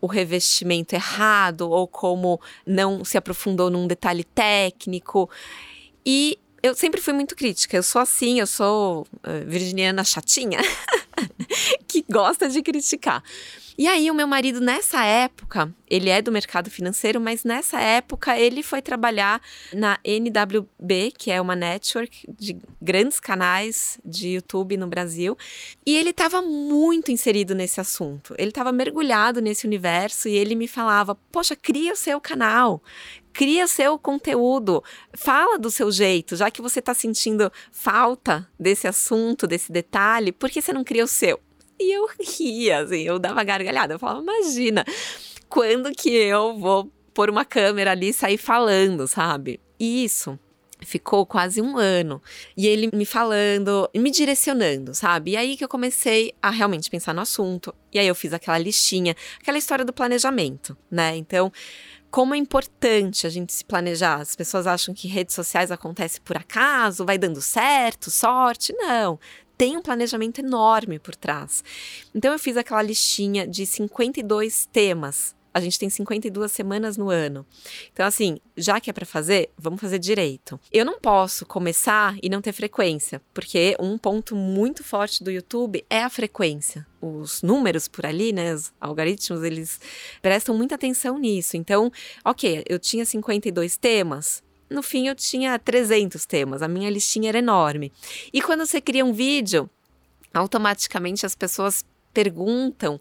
[0.01, 5.31] o revestimento errado ou como não se aprofundou num detalhe técnico.
[6.05, 7.77] E eu sempre fui muito crítica.
[7.77, 10.61] Eu sou assim, eu sou uh, virginiana chatinha
[11.88, 13.22] que gosta de criticar.
[13.77, 18.38] E aí, o meu marido, nessa época, ele é do mercado financeiro, mas nessa época
[18.38, 19.40] ele foi trabalhar
[19.72, 25.37] na NWB, que é uma network de grandes canais de YouTube no Brasil.
[25.87, 28.35] E ele estava muito inserido nesse assunto.
[28.37, 32.83] Ele estava mergulhado nesse universo e ele me falava: Poxa, cria o seu canal,
[33.33, 39.47] cria seu conteúdo, fala do seu jeito, já que você está sentindo falta desse assunto,
[39.47, 41.40] desse detalhe, por que você não cria o seu?
[41.79, 43.95] E eu ria, assim, eu dava gargalhada.
[43.95, 44.85] Eu falava, imagina,
[45.49, 49.61] quando que eu vou pôr uma câmera ali e sair falando, sabe?
[49.79, 50.38] E isso
[50.85, 52.23] ficou quase um ano.
[52.57, 55.33] E ele me falando, me direcionando, sabe?
[55.33, 57.75] E aí que eu comecei a realmente pensar no assunto.
[57.92, 61.16] E aí eu fiz aquela listinha, aquela história do planejamento, né?
[61.16, 61.53] Então,
[62.12, 64.20] como é importante a gente se planejar.
[64.20, 68.72] As pessoas acham que redes sociais acontece por acaso, vai dando certo, sorte.
[68.75, 69.18] Não
[69.57, 71.62] tem um planejamento enorme por trás.
[72.12, 75.37] Então eu fiz aquela listinha de 52 temas.
[75.53, 77.47] A gente tem 52 semanas no ano.
[77.93, 80.59] Então, assim, já que é para fazer, vamos fazer direito.
[80.73, 85.85] Eu não posso começar e não ter frequência, porque um ponto muito forte do YouTube
[85.91, 86.87] é a frequência.
[87.01, 89.81] Os números por ali, né, os algoritmos, eles
[90.21, 91.57] prestam muita atenção nisso.
[91.57, 91.91] Então,
[92.25, 97.38] ok, eu tinha 52 temas, no fim eu tinha 300 temas, a minha listinha era
[97.38, 97.93] enorme.
[98.33, 99.69] E quando você cria um vídeo,
[100.33, 102.99] automaticamente as pessoas perguntam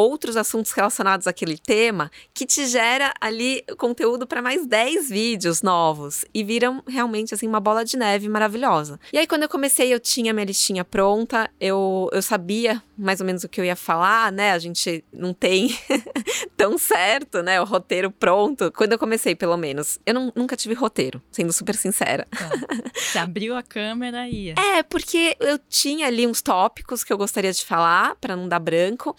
[0.00, 6.24] outros assuntos relacionados àquele tema que te gera ali conteúdo para mais 10 vídeos novos
[6.32, 8.98] e viram realmente assim uma bola de neve maravilhosa.
[9.12, 13.26] E aí quando eu comecei eu tinha minha listinha pronta, eu, eu sabia mais ou
[13.26, 14.52] menos o que eu ia falar, né?
[14.52, 15.76] A gente não tem
[16.56, 17.60] tão certo, né?
[17.60, 18.70] O roteiro pronto.
[18.72, 22.28] Quando eu comecei, pelo menos, eu não, nunca tive roteiro, sendo super sincera.
[22.30, 22.50] Tá.
[22.94, 24.54] Você abriu a câmera e ia.
[24.58, 28.58] É, porque eu tinha ali uns tópicos que eu gostaria de falar para não dar
[28.58, 29.16] branco,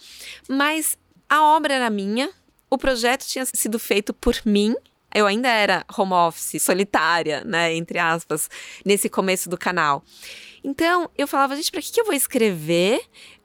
[0.48, 0.96] mas
[1.28, 2.30] a obra era minha,
[2.70, 4.74] o projeto tinha sido feito por mim.
[5.14, 8.48] Eu ainda era home office, solitária, né, entre aspas,
[8.84, 10.02] nesse começo do canal.
[10.64, 13.00] Então, eu falava, gente, para que, que eu vou escrever?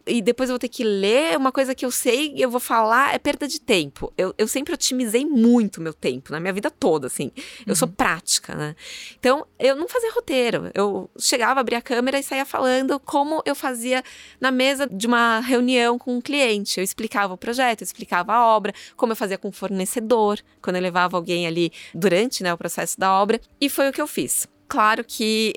[0.08, 2.60] E depois eu vou ter que ler uma coisa que eu sei e eu vou
[2.60, 4.12] falar, é perda de tempo.
[4.18, 7.32] Eu, eu sempre otimizei muito meu tempo, na minha vida toda, assim.
[7.66, 7.76] Eu uhum.
[7.76, 8.76] sou prática, né?
[9.20, 10.72] Então, eu não fazia roteiro.
[10.74, 14.04] Eu chegava, abria a câmera e saía falando como eu fazia
[14.40, 16.80] na mesa de uma reunião com um cliente.
[16.80, 20.78] Eu explicava o projeto, eu explicava a obra, como eu fazia com o fornecedor, quando
[20.78, 23.40] eu levava alguém ali durante né, o processo da obra.
[23.60, 24.48] E foi o que eu fiz.
[24.68, 25.54] Claro que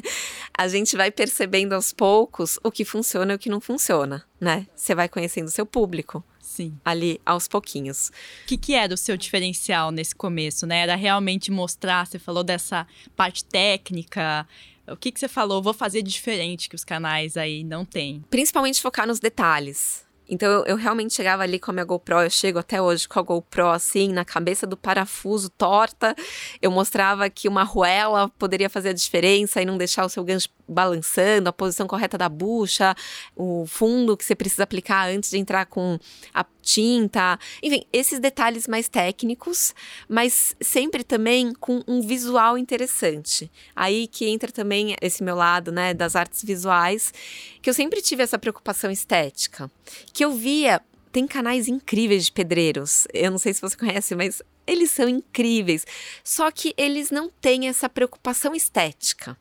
[0.56, 4.66] a gente vai percebendo aos poucos o que funciona e o que não funciona, né?
[4.74, 6.24] Você vai conhecendo o seu público.
[6.40, 6.78] Sim.
[6.84, 8.08] Ali aos pouquinhos.
[8.44, 10.80] O que, que era o seu diferencial nesse começo, né?
[10.80, 12.86] Era realmente mostrar, você falou dessa
[13.16, 14.46] parte técnica.
[14.86, 15.62] O que, que você falou?
[15.62, 18.22] Vou fazer diferente que os canais aí não têm.
[18.28, 22.58] Principalmente focar nos detalhes Então eu, realmente chegava ali com a minha GoPro, eu chego
[22.58, 26.14] até hoje com a GoPro assim, na cabeça do parafuso torta.
[26.60, 30.48] Eu mostrava que uma arruela poderia fazer a diferença e não deixar o seu gancho
[30.68, 32.94] balançando, a posição correta da bucha,
[33.36, 35.98] o fundo que você precisa aplicar antes de entrar com
[36.32, 37.38] a tinta.
[37.62, 39.74] Enfim, esses detalhes mais técnicos,
[40.08, 43.50] mas sempre também com um visual interessante.
[43.74, 47.12] Aí que entra também esse meu lado, né, das artes visuais,
[47.60, 49.70] que eu sempre tive essa preocupação estética,
[50.12, 53.06] que eu via tem canais incríveis de pedreiros.
[53.12, 55.86] Eu não sei se você conhece, mas eles são incríveis.
[56.24, 59.36] Só que eles não têm essa preocupação estética.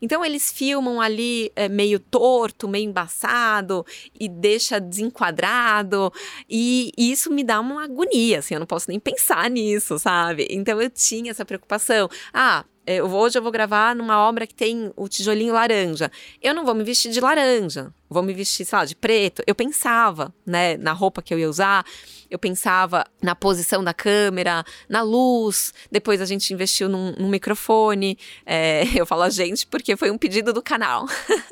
[0.00, 3.86] Então eles filmam ali é, meio torto, meio embaçado
[4.18, 6.12] e deixa desenquadrado
[6.48, 10.46] e, e, isso me dá uma agonia, assim, eu não posso nem pensar nisso, sabe?
[10.50, 12.08] Então eu tinha essa preocupação.
[12.34, 16.10] Ah, é, hoje eu vou gravar numa obra que tem o tijolinho laranja.
[16.40, 19.42] Eu não vou me vestir de laranja, vou me vestir, sei lá, de preto.
[19.46, 21.84] Eu pensava, né, na roupa que eu ia usar,
[22.28, 25.72] eu pensava na posição da câmera, na luz.
[25.92, 28.18] Depois a gente investiu num, num microfone.
[28.44, 31.06] É, eu falo a gente porque foi um pedido do canal.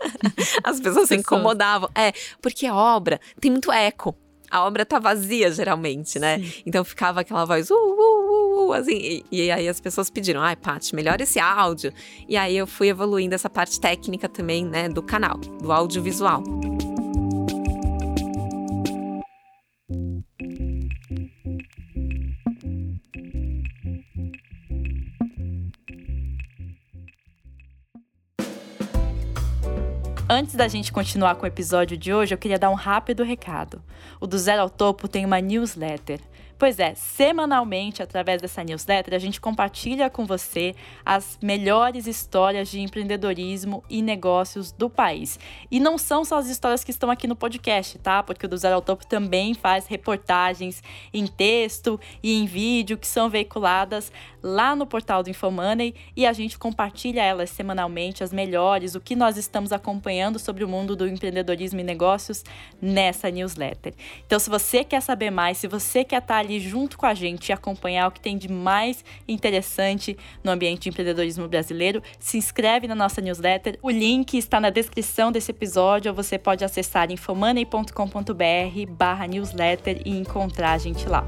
[0.65, 1.89] As pessoas se incomodavam.
[1.95, 2.13] É,
[2.43, 4.17] porque a obra tem muito eco
[4.51, 6.39] a obra tá vazia, geralmente, né?
[6.39, 6.63] Sim.
[6.67, 10.57] Então ficava aquela voz, uh, uh, uh, assim, e, e, aí as pessoas pediram, ai,
[10.57, 11.93] Paty, melhora esse áudio.
[12.29, 16.43] E aí eu fui evoluindo essa parte técnica também, né, do canal, do audiovisual.
[30.33, 33.83] Antes da gente continuar com o episódio de hoje, eu queria dar um rápido recado.
[34.21, 36.21] O Do Zero ao Topo tem uma newsletter.
[36.61, 42.81] Pois é, semanalmente, através dessa newsletter, a gente compartilha com você as melhores histórias de
[42.81, 45.41] empreendedorismo e negócios do país.
[45.71, 48.23] E não são só as histórias que estão aqui no podcast, tá?
[48.23, 50.83] Porque o do Zero ao Topo também faz reportagens
[51.15, 56.33] em texto e em vídeo que são veiculadas lá no portal do Infomoney e a
[56.35, 61.09] gente compartilha elas semanalmente, as melhores, o que nós estamos acompanhando sobre o mundo do
[61.09, 62.45] empreendedorismo e negócios
[62.83, 63.95] nessa newsletter.
[64.27, 67.49] Então, se você quer saber mais, se você quer estar ali junto com a gente
[67.49, 72.89] e acompanhar o que tem de mais interessante no ambiente de empreendedorismo brasileiro, se inscreve
[72.89, 73.79] na nossa newsletter.
[73.81, 77.93] O link está na descrição desse episódio, ou você pode acessar infomoney.com.br
[78.91, 81.25] barra newsletter e encontrar a gente lá.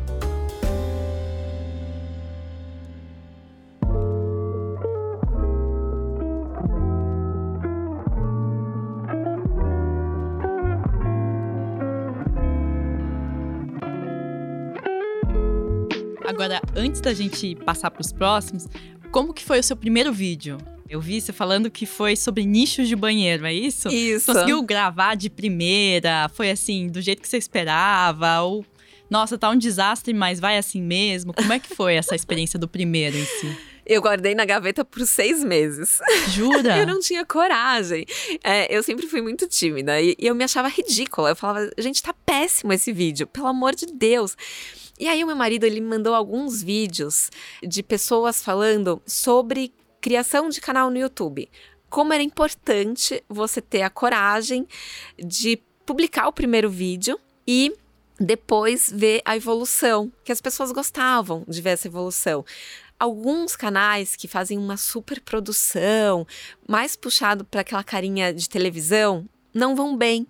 [16.43, 18.67] Agora, antes da gente passar para os próximos,
[19.13, 20.59] como que foi o seu primeiro vídeo?
[20.91, 23.89] Eu vi você falando que foi sobre nichos de banheiro, é isso?
[23.89, 24.27] Isso.
[24.27, 26.29] Conseguiu gravar de primeira?
[26.35, 28.41] Foi assim, do jeito que você esperava?
[28.41, 28.67] Ou,
[29.09, 31.33] nossa, tá um desastre, mas vai assim mesmo?
[31.33, 33.57] Como é que foi essa experiência do primeiro em si?
[33.87, 36.01] Eu guardei na gaveta por seis meses.
[36.31, 36.75] Jura?
[36.79, 38.05] eu não tinha coragem.
[38.43, 41.31] É, eu sempre fui muito tímida e, e eu me achava ridícula.
[41.31, 44.37] Eu falava, gente, tá péssimo esse vídeo, pelo amor de Deus.
[45.03, 47.29] E aí o meu marido ele me mandou alguns vídeos
[47.61, 51.51] de pessoas falando sobre criação de canal no YouTube.
[51.91, 54.65] Como era importante você ter a coragem
[55.19, 57.75] de publicar o primeiro vídeo e
[58.17, 62.45] depois ver a evolução, que as pessoas gostavam de ver essa evolução.
[62.97, 66.25] Alguns canais que fazem uma super produção,
[66.69, 70.29] mais puxado para aquela carinha de televisão, não vão bem,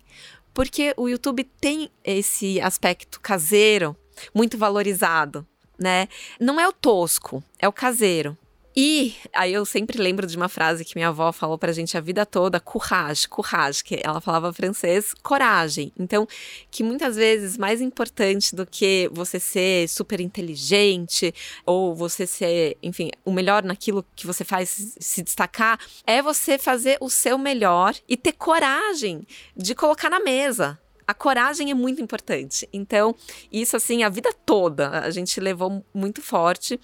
[0.54, 3.94] porque o YouTube tem esse aspecto caseiro
[4.34, 5.46] muito valorizado,
[5.78, 6.08] né?
[6.40, 8.36] Não é o tosco, é o caseiro.
[8.74, 12.00] E aí eu sempre lembro de uma frase que minha avó falou pra gente a
[12.00, 15.92] vida toda, courage, courage, que ela falava francês, coragem.
[15.98, 16.26] Então,
[16.70, 21.34] que muitas vezes mais importante do que você ser super inteligente
[21.66, 26.96] ou você ser, enfim, o melhor naquilo que você faz se destacar, é você fazer
[26.98, 32.68] o seu melhor e ter coragem de colocar na mesa, a coragem é muito importante.
[32.72, 33.14] Então,
[33.50, 36.78] isso assim, a vida toda a gente levou muito forte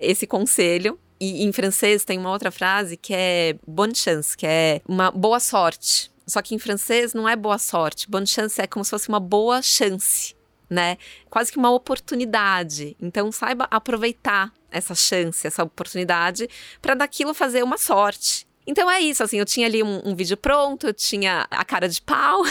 [0.00, 0.98] esse conselho.
[1.20, 5.40] E em francês tem uma outra frase que é bonne chance, que é uma boa
[5.40, 6.12] sorte.
[6.26, 8.08] Só que em francês não é boa sorte.
[8.08, 10.36] Bonne chance é como se fosse uma boa chance,
[10.70, 10.96] né?
[11.28, 12.96] Quase que uma oportunidade.
[13.00, 16.48] Então, saiba aproveitar essa chance, essa oportunidade,
[16.80, 18.47] para daquilo fazer uma sorte.
[18.68, 21.88] Então é isso, assim, eu tinha ali um, um vídeo pronto, eu tinha a cara
[21.88, 22.42] de pau,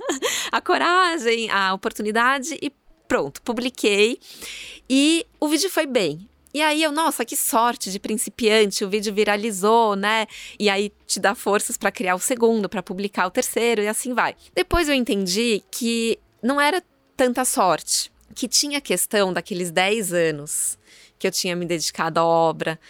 [0.50, 2.72] a coragem, a oportunidade e
[3.06, 4.18] pronto, publiquei.
[4.88, 6.26] E o vídeo foi bem.
[6.54, 10.26] E aí eu, nossa, que sorte de principiante, o vídeo viralizou, né?
[10.58, 14.14] E aí te dá forças para criar o segundo, para publicar o terceiro e assim
[14.14, 14.34] vai.
[14.54, 16.82] Depois eu entendi que não era
[17.14, 20.78] tanta sorte, que tinha questão daqueles 10 anos
[21.18, 22.80] que eu tinha me dedicado à obra,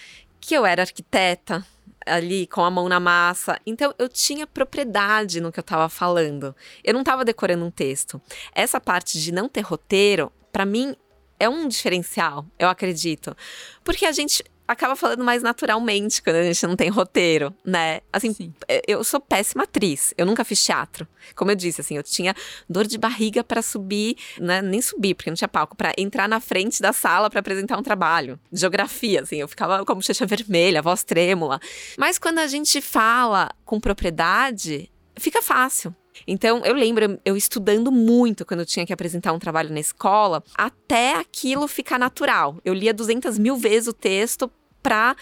[0.41, 1.67] que eu era arquiteta,
[2.07, 3.61] ali com a mão na massa.
[3.67, 6.55] Então eu tinha propriedade no que eu estava falando.
[6.83, 8.21] Eu não estava decorando um texto.
[8.55, 10.95] Essa parte de não ter roteiro, para mim
[11.39, 13.37] é um diferencial, eu acredito.
[13.85, 18.01] Porque a gente acaba falando mais naturalmente quando a gente não tem roteiro, né?
[18.13, 18.53] Assim, Sim.
[18.69, 20.13] É, eu sou péssima atriz.
[20.17, 21.07] Eu nunca fiz teatro.
[21.35, 22.35] Como eu disse, assim, eu tinha
[22.69, 24.63] dor de barriga para subir, né?
[24.63, 27.83] Nem subir, porque não tinha palco, para entrar na frente da sala para apresentar um
[27.83, 28.39] trabalho.
[28.53, 31.61] Geografia, assim, eu ficava como bochecha vermelha, voz trêmula.
[31.99, 35.95] Mas quando a gente fala com propriedade, fica fácil.
[36.27, 40.43] Então, eu lembro eu estudando muito quando eu tinha que apresentar um trabalho na escola,
[40.55, 42.59] até aquilo ficar natural.
[42.65, 44.51] Eu lia 200 mil vezes o texto
[44.83, 45.17] para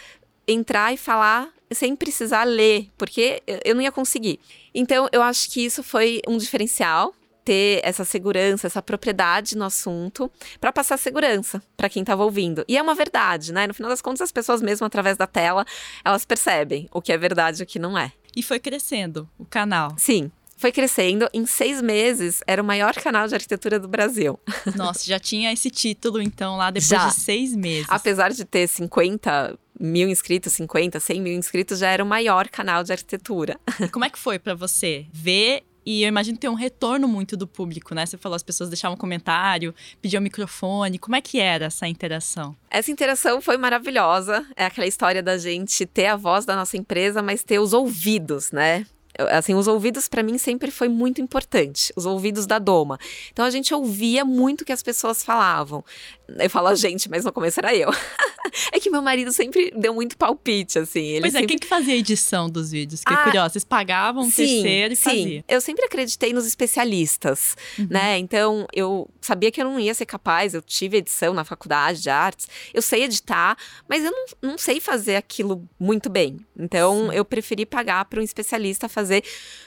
[0.46, 4.38] entrar e falar sem precisar ler, porque eu não ia conseguir.
[4.74, 7.14] Então, eu acho que isso foi um diferencial
[7.44, 12.64] ter essa segurança, essa propriedade no assunto, para passar segurança para quem estava ouvindo.
[12.66, 13.66] E é uma verdade, né?
[13.66, 15.66] No final das contas, as pessoas mesmo através da tela,
[16.04, 18.12] elas percebem o que é verdade e o que não é.
[18.34, 19.94] E foi crescendo o canal.
[19.98, 20.30] Sim,
[20.64, 21.28] foi crescendo.
[21.34, 24.40] Em seis meses, era o maior canal de arquitetura do Brasil.
[24.74, 27.06] Nossa, já tinha esse título, então, lá depois já.
[27.08, 27.84] de seis meses.
[27.90, 32.82] Apesar de ter 50 mil inscritos, 50, 100 mil inscritos, já era o maior canal
[32.82, 33.60] de arquitetura.
[33.92, 37.46] Como é que foi para você ver e eu imagino ter um retorno muito do
[37.46, 38.06] público, né?
[38.06, 40.98] Você falou, as pessoas deixavam um comentário, pediam um microfone.
[40.98, 42.56] Como é que era essa interação?
[42.70, 44.46] Essa interação foi maravilhosa.
[44.56, 48.50] É aquela história da gente ter a voz da nossa empresa, mas ter os ouvidos,
[48.50, 48.86] né?
[49.30, 52.98] Assim, os ouvidos para mim sempre foi muito importante, os ouvidos da doma.
[53.32, 55.84] Então a gente ouvia muito o que as pessoas falavam.
[56.28, 57.90] Eu falo a gente, mas no começo era eu.
[58.72, 61.04] é que meu marido sempre deu muito palpite, assim.
[61.04, 63.02] Ele pois é, quem que fazia a edição dos vídeos?
[63.02, 65.02] Que ah, curioso, vocês pagavam um sim, terceiro e sim.
[65.02, 65.44] fazia.
[65.48, 67.88] Eu sempre acreditei nos especialistas, uhum.
[67.90, 68.18] né?
[68.18, 72.10] Então, eu sabia que eu não ia ser capaz, eu tive edição na faculdade de
[72.10, 73.56] artes, eu sei editar,
[73.88, 76.38] mas eu não, não sei fazer aquilo muito bem.
[76.58, 77.16] Então, sim.
[77.16, 79.24] eu preferi pagar para um especialista fazer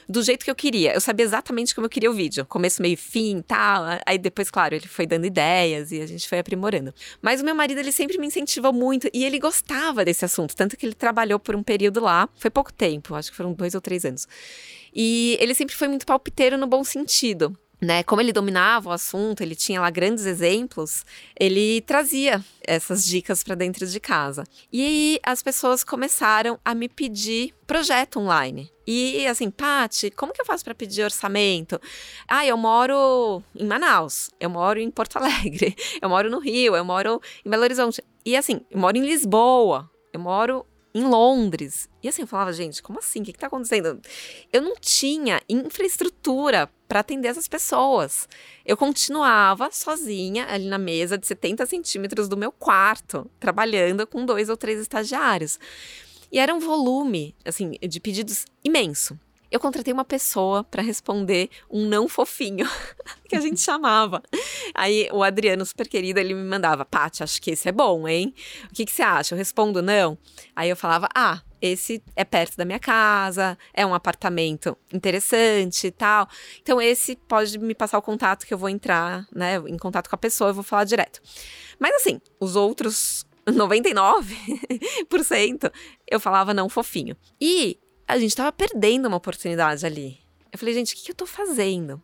[0.08, 0.94] do jeito que eu queria.
[0.94, 3.84] Eu sabia exatamente como eu queria o vídeo, começo, meio, fim, tal.
[4.06, 6.94] Aí depois, claro, ele foi dando ideias e a gente foi aprimorando.
[7.20, 10.76] Mas o meu marido, ele sempre me incentivou muito e ele gostava desse assunto, tanto
[10.76, 13.80] que ele trabalhou por um período lá, foi pouco tempo, acho que foram dois ou
[13.80, 14.26] três anos.
[14.94, 17.56] E ele sempre foi muito palpiteiro no bom sentido.
[17.80, 21.04] Né, como ele dominava o assunto, ele tinha lá grandes exemplos,
[21.38, 24.42] ele trazia essas dicas para dentro de casa.
[24.72, 28.68] E as pessoas começaram a me pedir projeto online.
[28.84, 31.80] E assim, Pati, como que eu faço para pedir orçamento?
[32.26, 36.84] Ah, eu moro em Manaus, eu moro em Porto Alegre, eu moro no Rio, eu
[36.84, 38.02] moro em Belo Horizonte.
[38.24, 40.66] E assim, eu moro em Lisboa, eu moro
[40.98, 41.88] em Londres.
[42.02, 43.20] E assim, eu falava, gente, como assim?
[43.20, 44.00] O que, está acontecendo?
[44.52, 48.28] Eu não tinha infraestrutura para atender essas pessoas.
[48.64, 54.48] Eu continuava sozinha ali na mesa de 70 centímetros do meu quarto, trabalhando com dois
[54.48, 55.58] ou três estagiários.
[56.30, 59.18] E era um volume, assim, de pedidos imenso
[59.50, 62.68] eu contratei uma pessoa para responder um não fofinho,
[63.28, 64.22] que a gente chamava.
[64.74, 68.34] Aí o Adriano, super querido, ele me mandava: Paty, acho que esse é bom, hein?
[68.70, 69.34] O que, que você acha?
[69.34, 70.18] Eu respondo não.
[70.54, 75.90] Aí eu falava: ah, esse é perto da minha casa, é um apartamento interessante e
[75.90, 76.28] tal.
[76.60, 80.14] Então, esse pode me passar o contato que eu vou entrar, né, em contato com
[80.14, 81.20] a pessoa, eu vou falar direto.
[81.78, 85.72] Mas assim, os outros 99%
[86.06, 87.16] eu falava não fofinho.
[87.40, 87.78] E
[88.08, 90.18] a gente tava perdendo uma oportunidade ali.
[90.50, 92.02] Eu falei, gente, o que, que eu tô fazendo?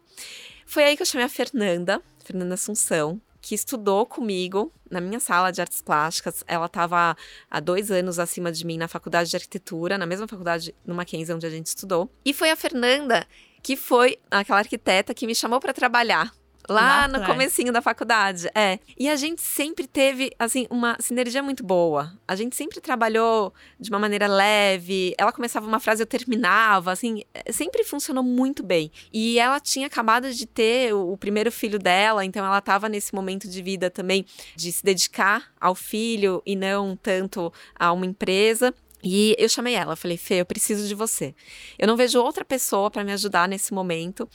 [0.67, 5.51] Foi aí que eu chamei a Fernanda, Fernanda Assunção, que estudou comigo na minha sala
[5.51, 6.45] de artes plásticas.
[6.47, 7.17] Ela estava
[7.51, 11.35] há dois anos acima de mim na faculdade de arquitetura, na mesma faculdade no Mackenzie
[11.35, 12.11] onde a gente estudou.
[12.25, 13.27] E foi a Fernanda
[13.63, 16.31] que foi aquela arquiteta que me chamou para trabalhar
[16.69, 17.33] Lá, lá no atrás.
[17.33, 18.79] comecinho da faculdade, é.
[18.99, 22.13] E a gente sempre teve, assim, uma sinergia muito boa.
[22.27, 25.15] A gente sempre trabalhou de uma maneira leve.
[25.19, 28.91] Ela começava uma frase, eu terminava, assim, sempre funcionou muito bem.
[29.13, 33.15] E ela tinha acabado de ter o, o primeiro filho dela, então ela estava nesse
[33.15, 34.25] momento de vida também
[34.57, 38.75] de se dedicar ao filho e não tanto a uma empresa.
[39.05, 41.35] E eu chamei ela, falei, Fê, eu preciso de você.
[41.79, 44.27] Eu não vejo outra pessoa para me ajudar nesse momento.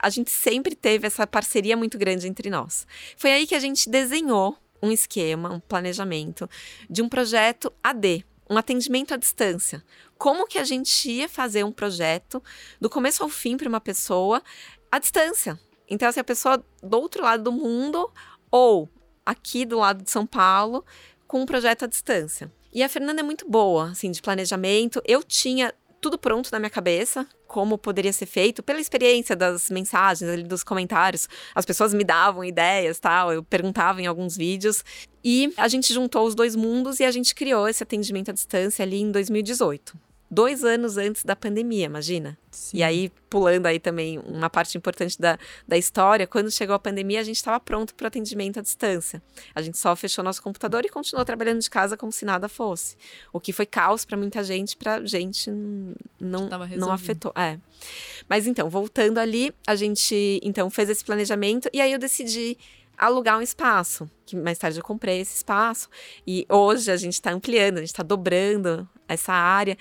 [0.00, 2.86] A gente sempre teve essa parceria muito grande entre nós.
[3.16, 6.50] Foi aí que a gente desenhou um esquema, um planejamento
[6.90, 9.82] de um projeto AD, um atendimento à distância.
[10.18, 12.42] Como que a gente ia fazer um projeto
[12.80, 14.42] do começo ao fim para uma pessoa
[14.90, 15.58] à distância?
[15.88, 18.10] Então, assim, a pessoa do outro lado do mundo
[18.50, 18.88] ou
[19.24, 20.84] aqui do lado de São Paulo
[21.28, 22.52] com um projeto à distância.
[22.72, 25.00] E a Fernanda é muito boa, assim, de planejamento.
[25.04, 30.42] Eu tinha tudo pronto na minha cabeça, como poderia ser feito, pela experiência das mensagens
[30.44, 31.28] dos comentários.
[31.54, 34.84] As pessoas me davam ideias, tal, eu perguntava em alguns vídeos.
[35.24, 38.82] E a gente juntou os dois mundos e a gente criou esse atendimento à distância
[38.82, 42.36] ali em 2018 dois anos antes da pandemia, imagina.
[42.50, 42.78] Sim.
[42.78, 47.20] E aí, pulando aí também uma parte importante da, da história, quando chegou a pandemia,
[47.20, 49.22] a gente estava pronto para o atendimento à distância.
[49.54, 52.96] A gente só fechou nosso computador e continuou trabalhando de casa como se nada fosse.
[53.32, 55.50] O que foi caos para muita gente, para gente
[56.18, 57.32] não, não afetou.
[57.36, 57.58] É.
[58.28, 62.56] Mas então, voltando ali, a gente então fez esse planejamento e aí eu decidi
[62.96, 64.10] alugar um espaço.
[64.24, 65.88] Que mais tarde eu comprei esse espaço.
[66.26, 69.76] E hoje a gente está ampliando, a gente está dobrando essa área.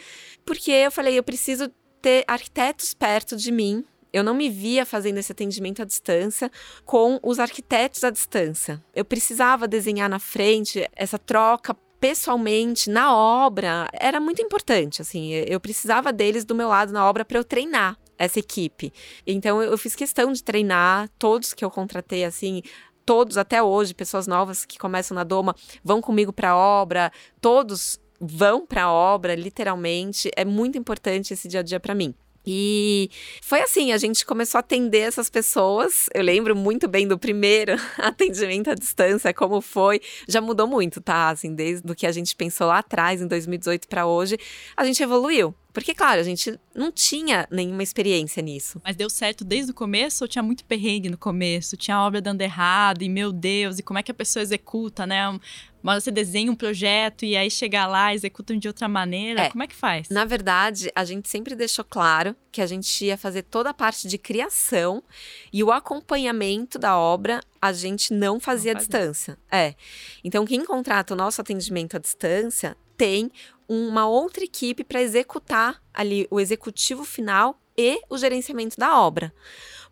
[0.45, 1.69] Porque eu falei, eu preciso
[2.01, 3.83] ter arquitetos perto de mim.
[4.13, 6.49] Eu não me via fazendo esse atendimento à distância
[6.85, 8.81] com os arquitetos à distância.
[8.93, 15.59] Eu precisava desenhar na frente essa troca pessoalmente na obra era muito importante assim eu
[15.59, 18.93] precisava deles do meu lado na obra para eu treinar essa equipe
[19.25, 22.61] então eu fiz questão de treinar todos que eu contratei assim
[23.05, 27.99] todos até hoje, pessoas novas que começam na Doma, vão comigo para a obra, todos
[28.19, 30.31] vão para a obra, literalmente.
[30.35, 32.13] É muito importante esse dia a dia para mim.
[32.47, 33.09] E
[33.41, 36.07] foi assim, a gente começou a atender essas pessoas.
[36.13, 39.99] Eu lembro muito bem do primeiro atendimento à distância, como foi.
[40.27, 41.29] Já mudou muito, tá?
[41.29, 44.37] Assim, desde o que a gente pensou lá atrás, em 2018 para hoje,
[44.77, 45.55] a gente evoluiu.
[45.75, 48.81] Porque, claro, a gente não tinha nenhuma experiência nisso.
[48.81, 51.75] Mas deu certo desde o começo ou tinha muito perrengue no começo?
[51.75, 55.37] Tinha obra dando errado e, meu Deus, e como é que a pessoa executa, né?
[55.83, 59.41] Mas você desenha um projeto e aí chega lá, executam de outra maneira.
[59.41, 60.07] É, como é que faz?
[60.07, 64.07] Na verdade, a gente sempre deixou claro que a gente ia fazer toda a parte
[64.07, 65.03] de criação
[65.51, 69.37] e o acompanhamento da obra a gente não fazia não à distância.
[69.51, 69.75] É.
[70.23, 73.31] Então, quem contrata o nosso atendimento à distância tem
[73.67, 79.33] uma outra equipe para executar ali o executivo final e o gerenciamento da obra.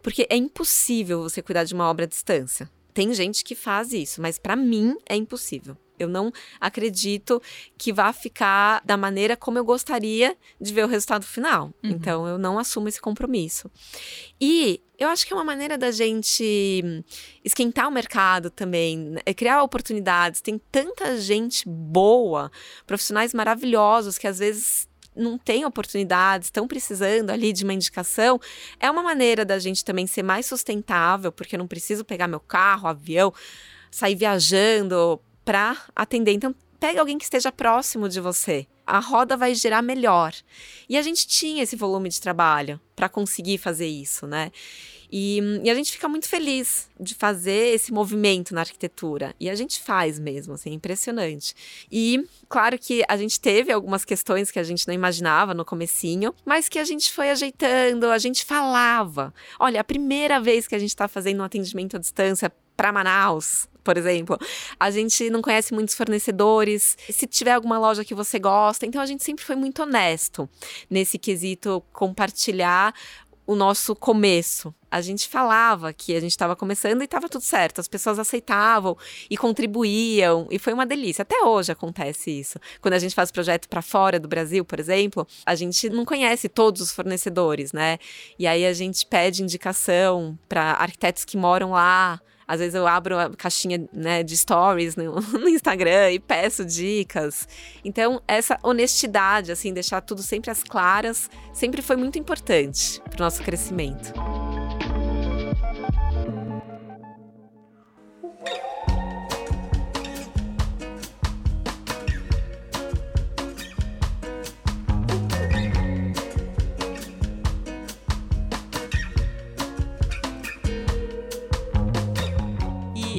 [0.02, 2.70] Porque é impossível você cuidar de uma obra à distância.
[2.94, 5.76] Tem gente que faz isso, mas para mim é impossível.
[5.98, 7.42] Eu não acredito
[7.78, 11.74] que vá ficar da maneira como eu gostaria de ver o resultado final.
[11.84, 11.92] Uhum.
[11.92, 13.70] Então, eu não assumo esse compromisso.
[14.40, 17.04] E eu acho que é uma maneira da gente
[17.44, 19.22] esquentar o mercado também, né?
[19.26, 20.42] é criar oportunidades.
[20.42, 22.52] Tem tanta gente boa,
[22.86, 28.40] profissionais maravilhosos que às vezes não têm oportunidades, estão precisando ali de uma indicação,
[28.80, 32.40] é uma maneira da gente também ser mais sustentável, porque eu não preciso pegar meu
[32.40, 33.34] carro, avião,
[33.92, 36.32] sair viajando para atender.
[36.32, 38.68] Então, pega alguém que esteja próximo de você.
[38.86, 40.34] A roda vai girar melhor.
[40.90, 44.52] E a gente tinha esse volume de trabalho para conseguir fazer isso, né?
[45.16, 49.36] E, e, a gente fica muito feliz de fazer esse movimento na arquitetura.
[49.40, 51.54] E a gente faz mesmo, assim, é impressionante.
[51.92, 56.34] E claro que a gente teve algumas questões que a gente não imaginava no comecinho,
[56.44, 59.32] mas que a gente foi ajeitando, a gente falava.
[59.60, 63.68] Olha, a primeira vez que a gente está fazendo um atendimento à distância para Manaus,
[63.84, 64.38] por exemplo.
[64.80, 66.98] A gente não conhece muitos fornecedores.
[67.10, 70.50] Se tiver alguma loja que você gosta, então a gente sempre foi muito honesto
[70.90, 72.94] nesse quesito compartilhar
[73.46, 74.74] o nosso começo.
[74.90, 77.82] A gente falava que a gente estava começando e estava tudo certo.
[77.82, 78.98] As pessoas aceitavam
[79.30, 81.24] e contribuíam e foi uma delícia.
[81.24, 82.60] Até hoje acontece isso.
[82.80, 86.48] Quando a gente faz projeto para fora do Brasil, por exemplo, a gente não conhece
[86.48, 87.98] todos os fornecedores, né?
[88.40, 93.18] E aí a gente pede indicação para arquitetos que moram lá às vezes eu abro
[93.18, 97.48] a caixinha né, de stories no, no, Instagram e peço dicas.
[97.84, 103.24] Então, essa honestidade, assim, deixar tudo sempre às claras, sempre foi muito importante para o
[103.24, 104.14] nosso crescimento.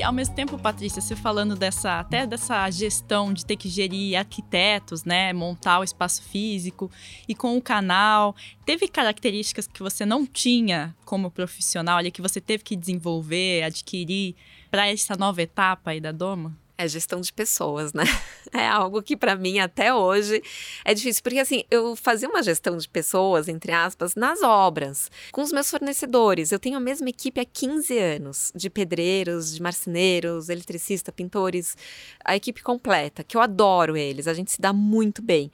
[0.04, 5.04] Ao mesmo tempo, Patrícia, você falando dessa até dessa gestão de ter que gerir arquitetos,
[5.04, 6.90] né, montar o espaço físico
[7.26, 12.40] e com o canal, teve características que você não tinha como profissional, ali que você
[12.40, 14.36] teve que desenvolver, adquirir
[14.70, 16.63] para essa nova etapa aí da Doma?
[16.76, 18.04] É gestão de pessoas, né?
[18.52, 20.40] É algo que para mim até hoje
[20.84, 25.42] é difícil, porque assim, eu fazia uma gestão de pessoas, entre aspas, nas obras, com
[25.42, 26.52] os meus fornecedores.
[26.52, 31.76] Eu tenho a mesma equipe há 15 anos, de pedreiros, de marceneiros, eletricistas, pintores,
[32.24, 35.50] a equipe completa, que eu adoro eles, a gente se dá muito bem.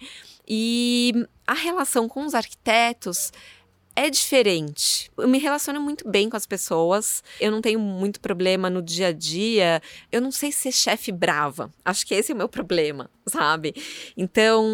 [0.47, 1.15] E
[1.47, 3.33] a relação com os arquitetos
[3.97, 5.11] é diferente.
[5.17, 7.23] Eu me relaciono muito bem com as pessoas.
[7.41, 9.83] Eu não tenho muito problema no dia a dia.
[10.11, 11.71] Eu não sei ser chefe brava.
[11.85, 13.75] Acho que esse é o meu problema, sabe?
[14.17, 14.65] Então,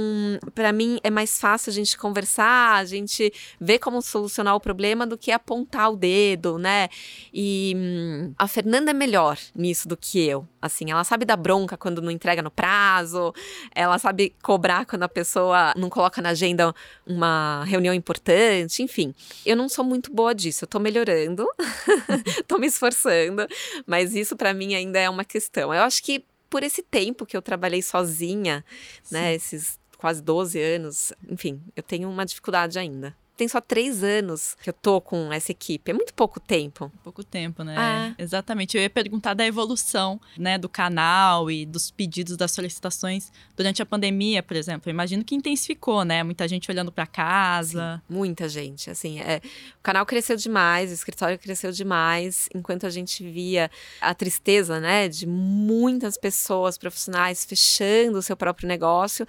[0.55, 5.07] para mim é mais fácil a gente conversar, a gente ver como solucionar o problema
[5.07, 6.89] do que apontar o dedo, né?
[7.33, 10.47] E hum, a Fernanda é melhor nisso do que eu.
[10.61, 13.33] Assim, ela sabe dar bronca quando não entrega no prazo,
[13.75, 16.75] ela sabe cobrar quando a pessoa não coloca na agenda
[17.07, 19.06] uma reunião importante, enfim.
[19.45, 21.47] Eu não sou muito boa disso, eu tô melhorando,
[22.47, 23.47] tô me esforçando,
[23.87, 25.75] mas isso para mim ainda é uma questão.
[25.75, 28.65] Eu acho que por esse tempo que eu trabalhei sozinha, né,
[29.03, 29.15] Sim.
[29.15, 34.57] né, esses quase 12 anos, enfim, eu tenho uma dificuldade ainda tem só três anos
[34.62, 35.91] que eu tô com essa equipe.
[35.91, 36.91] É muito pouco tempo.
[37.05, 38.14] Pouco tempo, né?
[38.18, 38.22] É.
[38.22, 38.76] Exatamente.
[38.76, 43.87] Eu ia perguntar da evolução, né, do canal e dos pedidos, das solicitações durante a
[43.87, 44.89] pandemia, por exemplo.
[44.89, 46.22] Eu imagino que intensificou, né?
[46.22, 48.03] Muita gente olhando para casa.
[48.09, 48.89] Sim, muita gente.
[48.91, 49.41] Assim, é,
[49.78, 53.70] o canal cresceu demais, o escritório cresceu demais, enquanto a gente via
[54.01, 59.26] a tristeza, né, de muitas pessoas profissionais fechando o seu próprio negócio,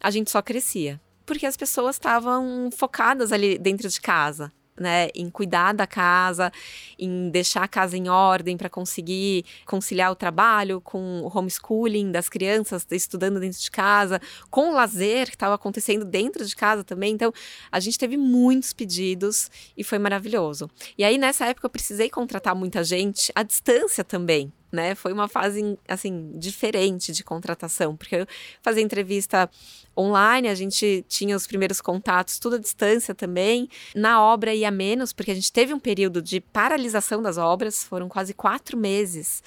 [0.00, 1.00] a gente só crescia
[1.30, 4.52] porque as pessoas estavam focadas ali dentro de casa.
[4.78, 6.50] Né, em cuidar da casa,
[6.98, 12.30] em deixar a casa em ordem para conseguir conciliar o trabalho com o homeschooling das
[12.30, 14.18] crianças estudando dentro de casa,
[14.48, 17.12] com o lazer que estava acontecendo dentro de casa também.
[17.12, 17.30] Então,
[17.70, 20.70] a gente teve muitos pedidos e foi maravilhoso.
[20.96, 24.94] E aí, nessa época, eu precisei contratar muita gente à distância também, né?
[24.94, 28.26] Foi uma fase assim diferente de contratação, porque eu
[28.62, 29.50] fazia entrevista
[29.96, 33.68] online, a gente tinha os primeiros contatos tudo à distância também.
[33.94, 38.08] Na obra ia menos, porque a gente teve um período de paralisação das obras, foram
[38.08, 39.42] quase quatro meses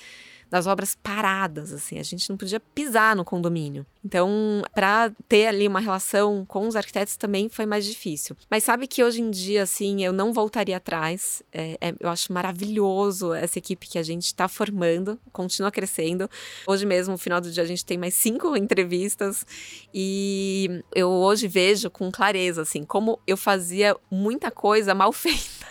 [0.53, 3.87] das obras paradas, assim, a gente não podia pisar no condomínio.
[4.05, 8.37] Então, para ter ali uma relação com os arquitetos também foi mais difícil.
[8.51, 11.41] Mas sabe que hoje em dia, assim, eu não voltaria atrás.
[11.51, 16.29] É, é, eu acho maravilhoso essa equipe que a gente está formando, continua crescendo.
[16.67, 19.47] Hoje mesmo, no final do dia, a gente tem mais cinco entrevistas
[19.91, 25.63] e eu hoje vejo com clareza, assim, como eu fazia muita coisa mal feita.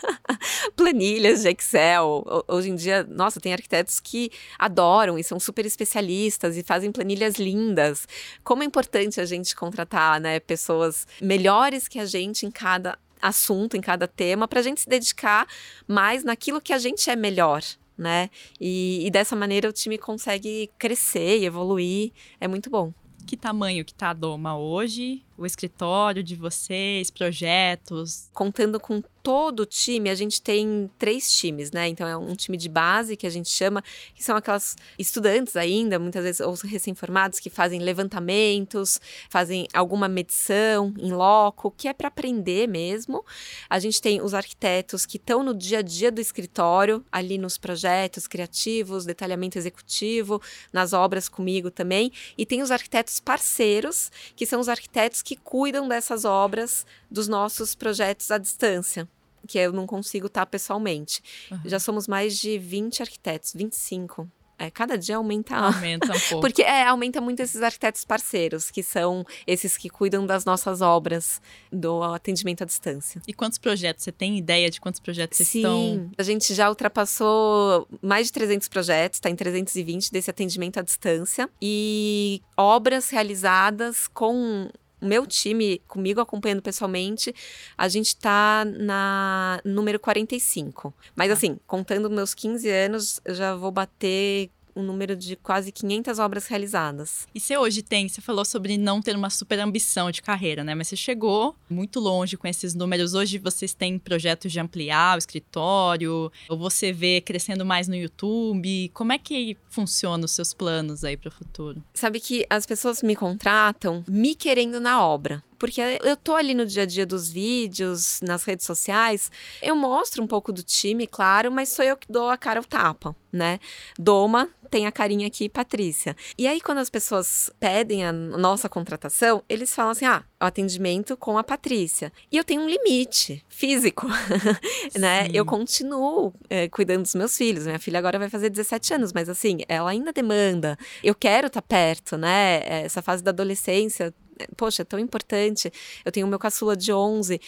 [0.75, 2.25] Planilhas de Excel.
[2.49, 4.31] Hoje em dia, nossa, tem arquitetos que
[4.73, 8.07] adoram e são super especialistas e fazem planilhas lindas.
[8.43, 13.77] Como é importante a gente contratar, né, pessoas melhores que a gente em cada assunto,
[13.77, 15.47] em cada tema, para a gente se dedicar
[15.87, 17.63] mais naquilo que a gente é melhor,
[17.97, 18.29] né?
[18.61, 22.11] E, e, dessa maneira o time consegue crescer e evoluir.
[22.41, 22.93] É muito bom.
[23.25, 25.25] Que tamanho que tá a Doma hoje?
[25.43, 28.31] O escritório de vocês, projetos?
[28.33, 31.89] Contando com todo o time, a gente tem três times, né?
[31.89, 33.83] Então é um time de base que a gente chama,
[34.15, 40.93] que são aquelas estudantes ainda, muitas vezes ou recém-formados que fazem levantamentos, fazem alguma medição
[40.99, 43.25] em loco, que é para aprender mesmo.
[43.71, 47.57] A gente tem os arquitetos que estão no dia a dia do escritório, ali nos
[47.57, 54.59] projetos criativos, detalhamento executivo, nas obras comigo também, e tem os arquitetos parceiros, que são
[54.61, 59.09] os arquitetos que cuidam dessas obras dos nossos projetos à distância
[59.47, 61.21] que eu não consigo estar pessoalmente.
[61.51, 61.61] Uhum.
[61.65, 64.29] Já somos mais de 20 arquitetos, 25.
[64.63, 65.57] É, cada dia aumenta.
[65.57, 66.41] Aumenta um pouco.
[66.41, 71.43] Porque é, aumenta muito esses arquitetos parceiros, que são esses que cuidam das nossas obras,
[71.73, 73.21] do atendimento à distância.
[73.27, 74.05] E quantos projetos?
[74.05, 75.77] Você tem ideia de quantos projetos Sim, estão?
[75.77, 80.83] Sim, a gente já ultrapassou mais de 300 projetos, está em 320 desse atendimento à
[80.83, 81.51] distância.
[81.61, 84.71] E obras realizadas com
[85.03, 87.35] meu time, comigo acompanhando pessoalmente,
[87.77, 90.95] a gente está na número 45.
[91.15, 91.35] Mas tá.
[91.35, 96.47] assim, contando meus 15 anos, eu já vou bater um número de quase 500 obras
[96.47, 97.27] realizadas.
[97.35, 100.75] E você hoje tem, você falou sobre não ter uma super ambição de carreira, né?
[100.75, 103.15] Mas você chegou muito longe com esses números.
[103.15, 108.91] Hoje vocês têm projetos de ampliar o escritório, ou você vê crescendo mais no YouTube.
[108.95, 111.83] Como é que funciona os seus planos aí para o futuro?
[111.95, 116.67] Sabe que as pessoas me contratam me querendo na obra porque eu tô ali no
[116.67, 119.31] dia a dia dos vídeos, nas redes sociais,
[119.63, 122.65] eu mostro um pouco do time, claro, mas sou eu que dou a cara ao
[122.65, 123.61] tapa, né?
[123.97, 126.17] Doma tem a carinha aqui, Patrícia.
[126.37, 131.15] E aí, quando as pessoas pedem a nossa contratação, eles falam assim: ah, o atendimento
[131.15, 132.11] com a Patrícia.
[132.31, 134.07] E eu tenho um limite físico,
[134.99, 135.29] né?
[135.33, 137.67] Eu continuo é, cuidando dos meus filhos.
[137.67, 140.79] Minha filha agora vai fazer 17 anos, mas assim, ela ainda demanda.
[141.05, 142.63] Eu quero estar tá perto, né?
[142.67, 144.13] Essa fase da adolescência,
[144.57, 145.73] poxa, é tão importante.
[146.05, 147.41] Eu tenho o meu caçula de 11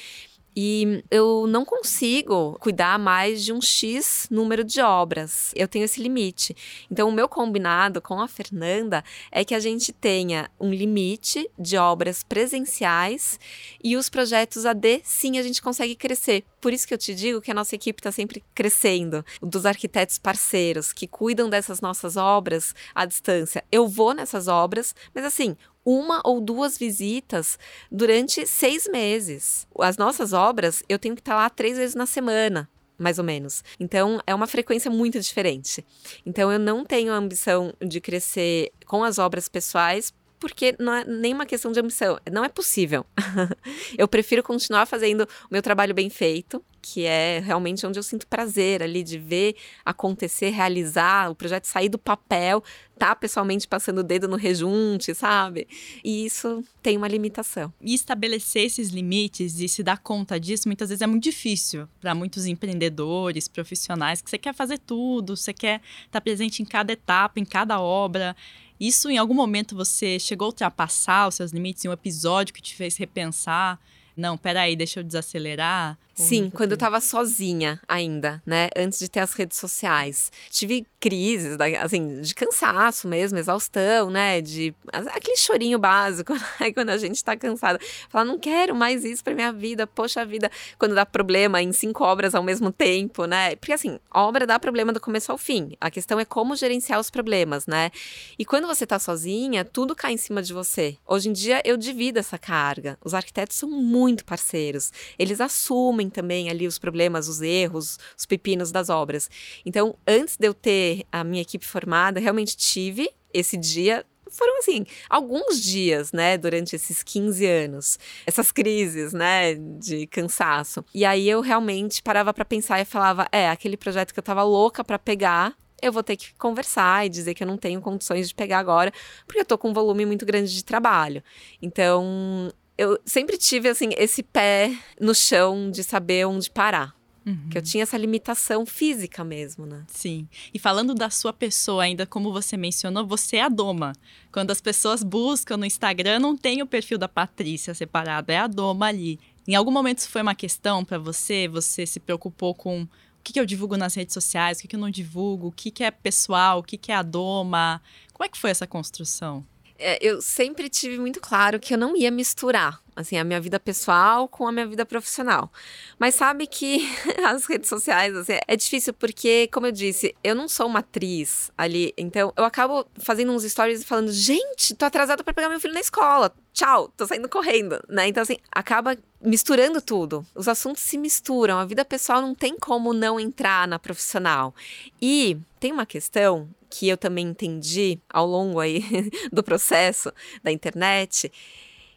[0.57, 5.53] E eu não consigo cuidar mais de um X número de obras.
[5.57, 6.57] Eu tenho esse limite.
[6.89, 11.77] Então, o meu combinado com a Fernanda é que a gente tenha um limite de
[11.77, 13.41] obras presenciais
[13.83, 16.45] e os projetos AD, sim, a gente consegue crescer.
[16.61, 20.19] Por isso que eu te digo que a nossa equipe está sempre crescendo, dos arquitetos
[20.19, 23.65] parceiros que cuidam dessas nossas obras à distância.
[23.73, 27.59] Eu vou nessas obras, mas assim, uma ou duas visitas
[27.91, 29.67] durante seis meses.
[29.79, 32.69] As nossas obras, eu tenho que estar lá três vezes na semana.
[32.97, 33.65] Mais ou menos.
[33.79, 35.85] Então, é uma frequência muito diferente.
[36.25, 41.05] Então, eu não tenho a ambição de crescer com as obras pessoais, porque não é
[41.05, 42.21] nenhuma questão de ambição.
[42.31, 43.05] Não é possível.
[43.99, 48.27] eu prefiro continuar fazendo o meu trabalho bem feito, que é realmente onde eu sinto
[48.27, 52.63] prazer ali de ver acontecer, realizar, o projeto sair do papel,
[52.99, 55.67] tá pessoalmente passando o dedo no rejunte, sabe?
[56.05, 57.73] E isso tem uma limitação.
[57.81, 62.15] E estabelecer esses limites e se dar conta disso muitas vezes é muito difícil para
[62.15, 66.93] muitos empreendedores, profissionais, que você quer fazer tudo, você quer estar tá presente em cada
[66.93, 68.37] etapa, em cada obra.
[68.79, 72.61] Isso em algum momento você chegou a ultrapassar os seus limites em um episódio que
[72.61, 73.81] te fez repensar?
[74.17, 75.99] Não, peraí, deixa eu desacelerar.
[76.15, 78.69] Sim, quando eu tava sozinha ainda, né?
[78.77, 80.31] Antes de ter as redes sociais.
[80.51, 84.41] Tive crises, assim, de cansaço mesmo, exaustão, né?
[84.41, 86.73] De aquele chorinho básico, né?
[86.73, 87.79] Quando a gente tá cansada.
[88.09, 90.51] Falar, não quero mais isso pra minha vida, poxa vida.
[90.79, 93.57] Quando dá problema em cinco obras ao mesmo tempo, né?
[93.57, 95.73] Porque assim, obra dá problema do começo ao fim.
[95.81, 97.91] A questão é como gerenciar os problemas, né?
[98.39, 100.97] E quando você tá sozinha, tudo cai em cima de você.
[101.07, 102.97] Hoje em dia eu divido essa carga.
[103.05, 104.93] Os arquitetos são muito parceiros.
[105.19, 109.31] Eles assumem também ali os problemas, os erros, os pepinos das obras.
[109.65, 114.85] Então, antes de eu ter a minha equipe formada, realmente tive esse dia foram assim,
[115.09, 120.85] alguns dias, né, durante esses 15 anos, essas crises, né, de cansaço.
[120.93, 124.43] E aí eu realmente parava para pensar e falava, é, aquele projeto que eu tava
[124.43, 128.29] louca para pegar, eu vou ter que conversar e dizer que eu não tenho condições
[128.29, 128.93] de pegar agora,
[129.27, 131.23] porque eu tô com um volume muito grande de trabalho.
[131.61, 136.95] Então, eu sempre tive assim esse pé no chão de saber onde parar.
[137.27, 137.49] Uhum.
[137.51, 139.85] Que eu tinha essa limitação física mesmo, né?
[139.89, 140.29] Sim.
[140.53, 143.95] E falando da sua pessoa, ainda como você mencionou, você é a Doma.
[144.31, 148.47] Quando as pessoas buscam no Instagram, não tem o perfil da Patrícia separado, é a
[148.47, 149.19] Doma ali.
[149.49, 151.49] Em algum momento isso foi uma questão para você?
[151.49, 152.89] Você se preocupou com o
[153.23, 155.71] que, que eu divulgo nas redes sociais, o que, que eu não divulgo, o que,
[155.71, 157.81] que é pessoal, o que, que é a Doma?
[158.13, 159.45] Como é que foi essa construção?
[159.79, 163.59] É, eu sempre tive muito claro que eu não ia misturar assim, a minha vida
[163.59, 165.51] pessoal com a minha vida profissional.
[165.99, 166.87] Mas sabe que
[167.27, 171.51] as redes sociais, assim, é difícil porque, como eu disse, eu não sou uma atriz
[171.57, 175.61] ali, então eu acabo fazendo uns stories e falando, gente, tô atrasada para pegar meu
[175.61, 178.09] filho na escola, tchau, tô saindo correndo, né?
[178.09, 180.25] Então, assim, acaba misturando tudo.
[180.35, 184.55] Os assuntos se misturam, a vida pessoal não tem como não entrar na profissional.
[185.03, 188.83] E tem uma questão que eu também entendi ao longo aí
[189.33, 191.31] do processo da internet,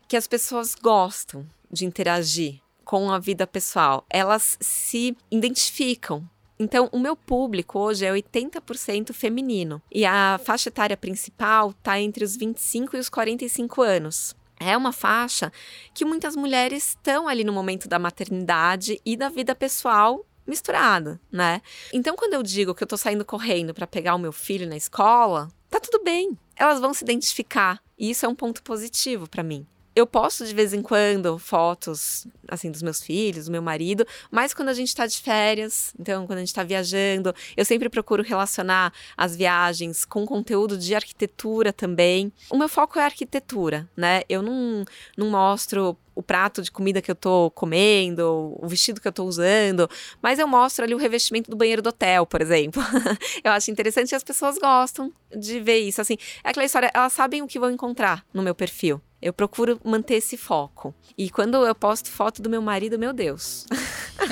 [0.08, 4.06] que as pessoas gostam de interagir com a vida pessoal.
[4.10, 6.28] Elas se identificam
[6.60, 9.82] então, o meu público hoje é 80% feminino.
[9.92, 14.36] E a faixa etária principal está entre os 25 e os 45 anos.
[14.60, 15.52] É uma faixa
[15.94, 21.62] que muitas mulheres estão ali no momento da maternidade e da vida pessoal misturada, né?
[21.94, 24.78] Então, quando eu digo que eu tô saindo correndo para pegar o meu filho na
[24.78, 26.38] escola, tá tudo bem.
[26.56, 27.82] Elas vão se identificar.
[27.98, 29.68] E isso é um ponto positivo para mim
[29.98, 34.54] eu posto de vez em quando fotos, assim, dos meus filhos, do meu marido, mas
[34.54, 38.22] quando a gente tá de férias, então quando a gente tá viajando, eu sempre procuro
[38.22, 42.32] relacionar as viagens com conteúdo de arquitetura também.
[42.48, 44.22] O meu foco é arquitetura, né?
[44.30, 44.86] Eu não,
[45.18, 49.24] não mostro o prato de comida que eu tô comendo, o vestido que eu tô
[49.24, 49.90] usando,
[50.22, 52.84] mas eu mostro ali o revestimento do banheiro do hotel, por exemplo.
[53.44, 56.02] eu acho interessante e as pessoas gostam de ver isso.
[56.02, 59.02] Assim, é aquela história, elas sabem o que vão encontrar no meu perfil.
[59.22, 60.94] Eu procuro manter esse foco.
[61.18, 63.66] E quando eu posto foto do meu marido, meu Deus.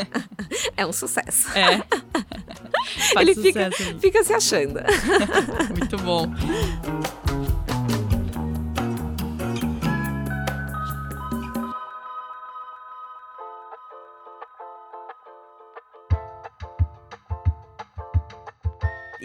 [0.78, 1.48] é um sucesso.
[1.58, 1.84] É.
[3.20, 3.70] Ele fica,
[4.00, 4.80] fica se achando.
[5.76, 6.28] Muito bom.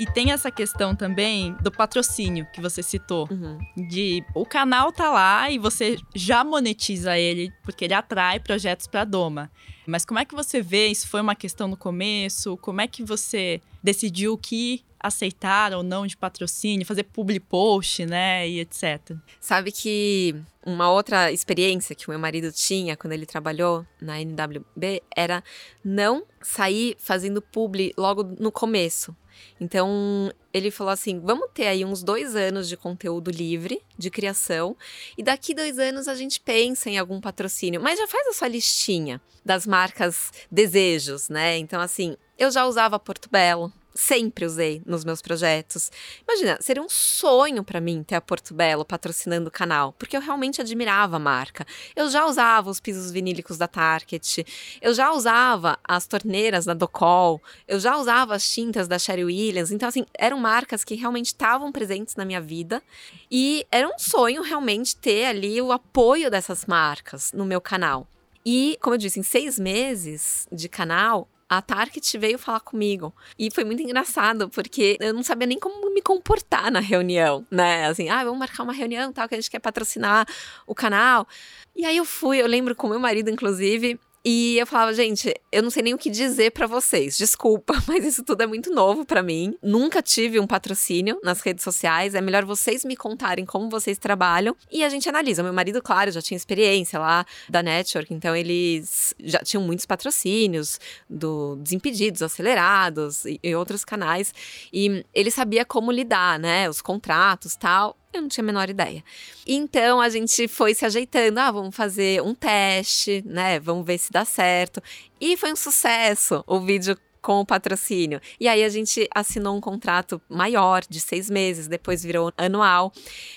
[0.01, 3.28] E tem essa questão também do patrocínio que você citou.
[3.30, 3.59] Uhum.
[3.76, 9.05] De o canal tá lá e você já monetiza ele, porque ele atrai projetos para
[9.05, 9.51] Doma.
[9.86, 10.86] Mas como é que você vê?
[10.86, 12.57] Isso foi uma questão no começo?
[12.57, 18.05] Como é que você decidiu o que aceitar ou não de patrocínio, fazer public post,
[18.05, 19.16] né, e etc.
[19.40, 20.34] Sabe que
[20.64, 25.42] uma outra experiência que o meu marido tinha quando ele trabalhou na NWB era
[25.82, 29.16] não sair fazendo publi logo no começo.
[29.61, 34.76] Então, ele falou assim: vamos ter aí uns dois anos de conteúdo livre, de criação,
[35.16, 37.80] e daqui dois anos a gente pensa em algum patrocínio.
[37.80, 41.59] Mas já faz a sua listinha das marcas desejos, né?
[41.59, 45.91] Então, assim, eu já usava Porto Belo, sempre usei nos meus projetos.
[46.26, 50.20] Imagina, seria um sonho para mim ter a Porto Belo patrocinando o canal, porque eu
[50.20, 51.66] realmente admirava a marca.
[51.95, 54.45] Eu já usava os pisos vinílicos da Target,
[54.80, 59.70] eu já usava as torneiras da Docol, eu já usava as tintas da Sherry Williams.
[59.70, 62.82] Então, assim, eram marcas que realmente estavam presentes na minha vida
[63.30, 68.07] e era um sonho realmente ter ali o apoio dessas marcas no meu canal.
[68.45, 73.12] E, como eu disse, em seis meses de canal, a Target veio falar comigo.
[73.36, 77.86] E foi muito engraçado, porque eu não sabia nem como me comportar na reunião, né?
[77.86, 80.24] Assim, ah, vamos marcar uma reunião, tal, que a gente quer patrocinar
[80.64, 81.26] o canal.
[81.74, 85.62] E aí eu fui, eu lembro com meu marido, inclusive, e eu falava, gente, eu
[85.62, 87.16] não sei nem o que dizer para vocês.
[87.16, 89.56] Desculpa, mas isso tudo é muito novo para mim.
[89.62, 92.14] Nunca tive um patrocínio nas redes sociais.
[92.14, 95.42] É melhor vocês me contarem como vocês trabalham e a gente analisa.
[95.42, 100.78] Meu marido, claro, já tinha experiência lá da network, então eles já tinham muitos patrocínios
[101.08, 104.34] do Desimpedidos, Acelerados e, e outros canais.
[104.70, 106.68] E ele sabia como lidar, né?
[106.68, 107.96] Os contratos, tal.
[108.12, 109.04] Eu não tinha a menor ideia.
[109.46, 111.38] Então a gente foi se ajeitando.
[111.38, 113.61] Ah, vamos fazer um teste, né?
[113.61, 114.82] Vamos ver se dá certo.
[115.20, 118.20] E foi um sucesso o vídeo com o patrocínio.
[118.38, 122.92] E aí a gente assinou um contrato maior, de seis meses, depois virou anual.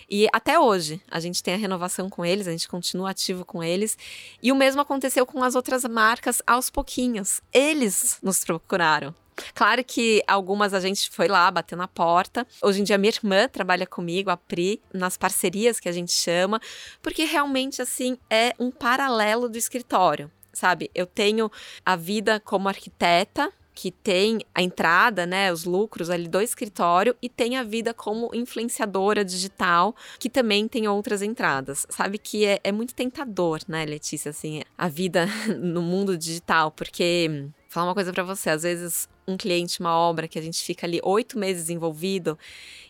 [0.10, 3.64] E até hoje a gente tem a renovação com eles, a gente continua ativo com
[3.64, 3.98] eles.
[4.42, 7.42] E o mesmo aconteceu com as outras marcas aos pouquinhos.
[7.54, 9.14] Eles nos procuraram.
[9.54, 12.46] Claro que algumas a gente foi lá, bateu na porta.
[12.62, 16.60] Hoje em dia, minha irmã trabalha comigo, a Pri, nas parcerias que a gente chama,
[17.02, 20.90] porque realmente, assim, é um paralelo do escritório, sabe?
[20.94, 21.52] Eu tenho
[21.86, 27.28] a vida como arquiteta, que tem a entrada, né, os lucros ali do escritório e
[27.28, 31.86] tem a vida como influenciadora digital, que também tem outras entradas.
[31.90, 35.26] Sabe que é, é muito tentador, né, Letícia, assim, a vida
[35.60, 40.28] no mundo digital, porque falar uma coisa para você, às vezes um cliente, uma obra
[40.28, 42.38] que a gente fica ali oito meses envolvido,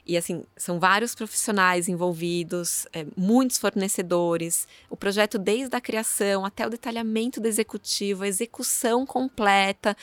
[0.05, 6.67] e assim, são vários profissionais envolvidos, é, muitos fornecedores, o projeto desde a criação até
[6.67, 9.95] o detalhamento do executivo, a execução completa,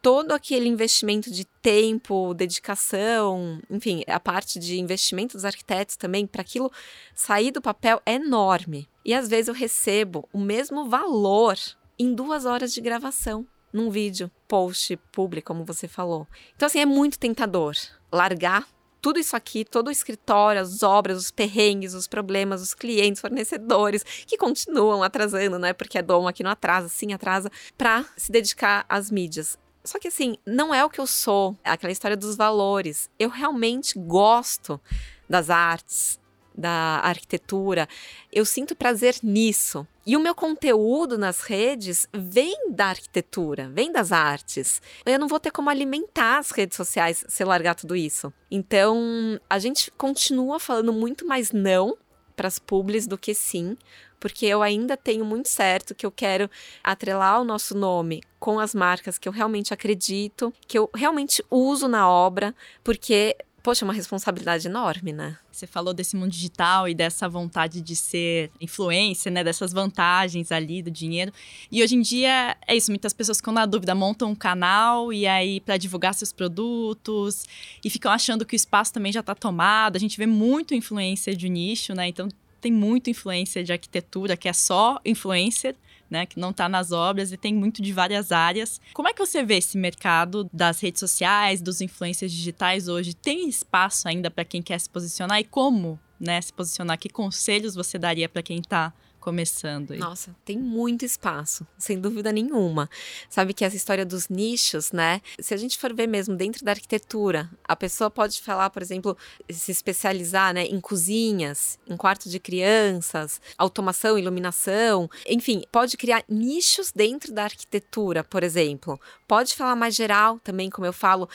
[0.00, 6.40] todo aquele investimento de tempo, dedicação, enfim, a parte de investimento dos arquitetos também, para
[6.40, 6.72] aquilo
[7.14, 8.88] sair do papel é enorme.
[9.04, 11.58] E às vezes eu recebo o mesmo valor
[11.98, 16.26] em duas horas de gravação num vídeo, post público, como você falou.
[16.54, 17.74] Então, assim, é muito tentador
[18.10, 18.66] largar
[19.00, 24.02] tudo isso aqui, todo o escritório, as obras, os perrengues, os problemas, os clientes, fornecedores,
[24.26, 25.72] que continuam atrasando, né?
[25.72, 29.56] Porque a Dom aqui não atrasa, sim atrasa, para se dedicar às mídias.
[29.84, 33.08] Só que assim, não é o que eu sou, é aquela história dos valores.
[33.16, 34.80] Eu realmente gosto
[35.28, 36.18] das artes,
[36.56, 37.88] da arquitetura.
[38.32, 39.86] Eu sinto prazer nisso.
[40.06, 44.80] E o meu conteúdo nas redes vem da arquitetura, vem das artes.
[45.04, 48.32] Eu não vou ter como alimentar as redes sociais se eu largar tudo isso.
[48.50, 51.96] Então, a gente continua falando muito mais não
[52.36, 53.76] para as publis do que sim,
[54.20, 56.50] porque eu ainda tenho muito certo que eu quero
[56.84, 61.88] atrelar o nosso nome com as marcas que eu realmente acredito, que eu realmente uso
[61.88, 62.54] na obra,
[62.84, 63.36] porque
[63.66, 65.36] poxa, é uma responsabilidade enorme, né?
[65.50, 69.42] Você falou desse mundo digital e dessa vontade de ser influência, né?
[69.42, 71.32] Dessas vantagens ali do dinheiro.
[71.68, 75.26] E hoje em dia é isso, muitas pessoas ficam na dúvida, montam um canal e
[75.26, 77.44] aí para divulgar seus produtos
[77.84, 79.96] e ficam achando que o espaço também já está tomado.
[79.96, 82.06] A gente vê muito influência de nicho, né?
[82.06, 82.28] Então
[82.60, 85.74] tem muito influência de arquitetura, que é só influencer
[86.10, 88.80] né, que não está nas obras e tem muito de várias áreas.
[88.94, 93.14] Como é que você vê esse mercado das redes sociais, dos influencers digitais hoje?
[93.14, 96.98] Tem espaço ainda para quem quer se posicionar e como, né, se posicionar?
[96.98, 98.92] Que conselhos você daria para quem está
[99.26, 99.98] começando aí?
[99.98, 102.88] Nossa, tem muito espaço, sem dúvida nenhuma.
[103.28, 105.20] Sabe que essa história dos nichos, né?
[105.40, 109.18] Se a gente for ver mesmo dentro da arquitetura, a pessoa pode falar, por exemplo,
[109.50, 116.92] se especializar né, em cozinhas, em quarto de crianças, automação, iluminação, enfim, pode criar nichos
[116.94, 118.96] dentro da arquitetura, por exemplo.
[119.26, 121.28] Pode falar mais geral também, como eu falo.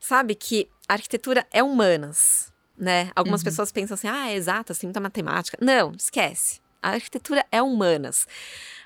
[0.00, 3.12] Sabe que a arquitetura é humanas, né?
[3.14, 3.44] Algumas uhum.
[3.44, 5.56] pessoas pensam assim, ah, é exata, assim, muita matemática.
[5.60, 6.65] Não, esquece.
[6.86, 8.28] A arquitetura é humanas.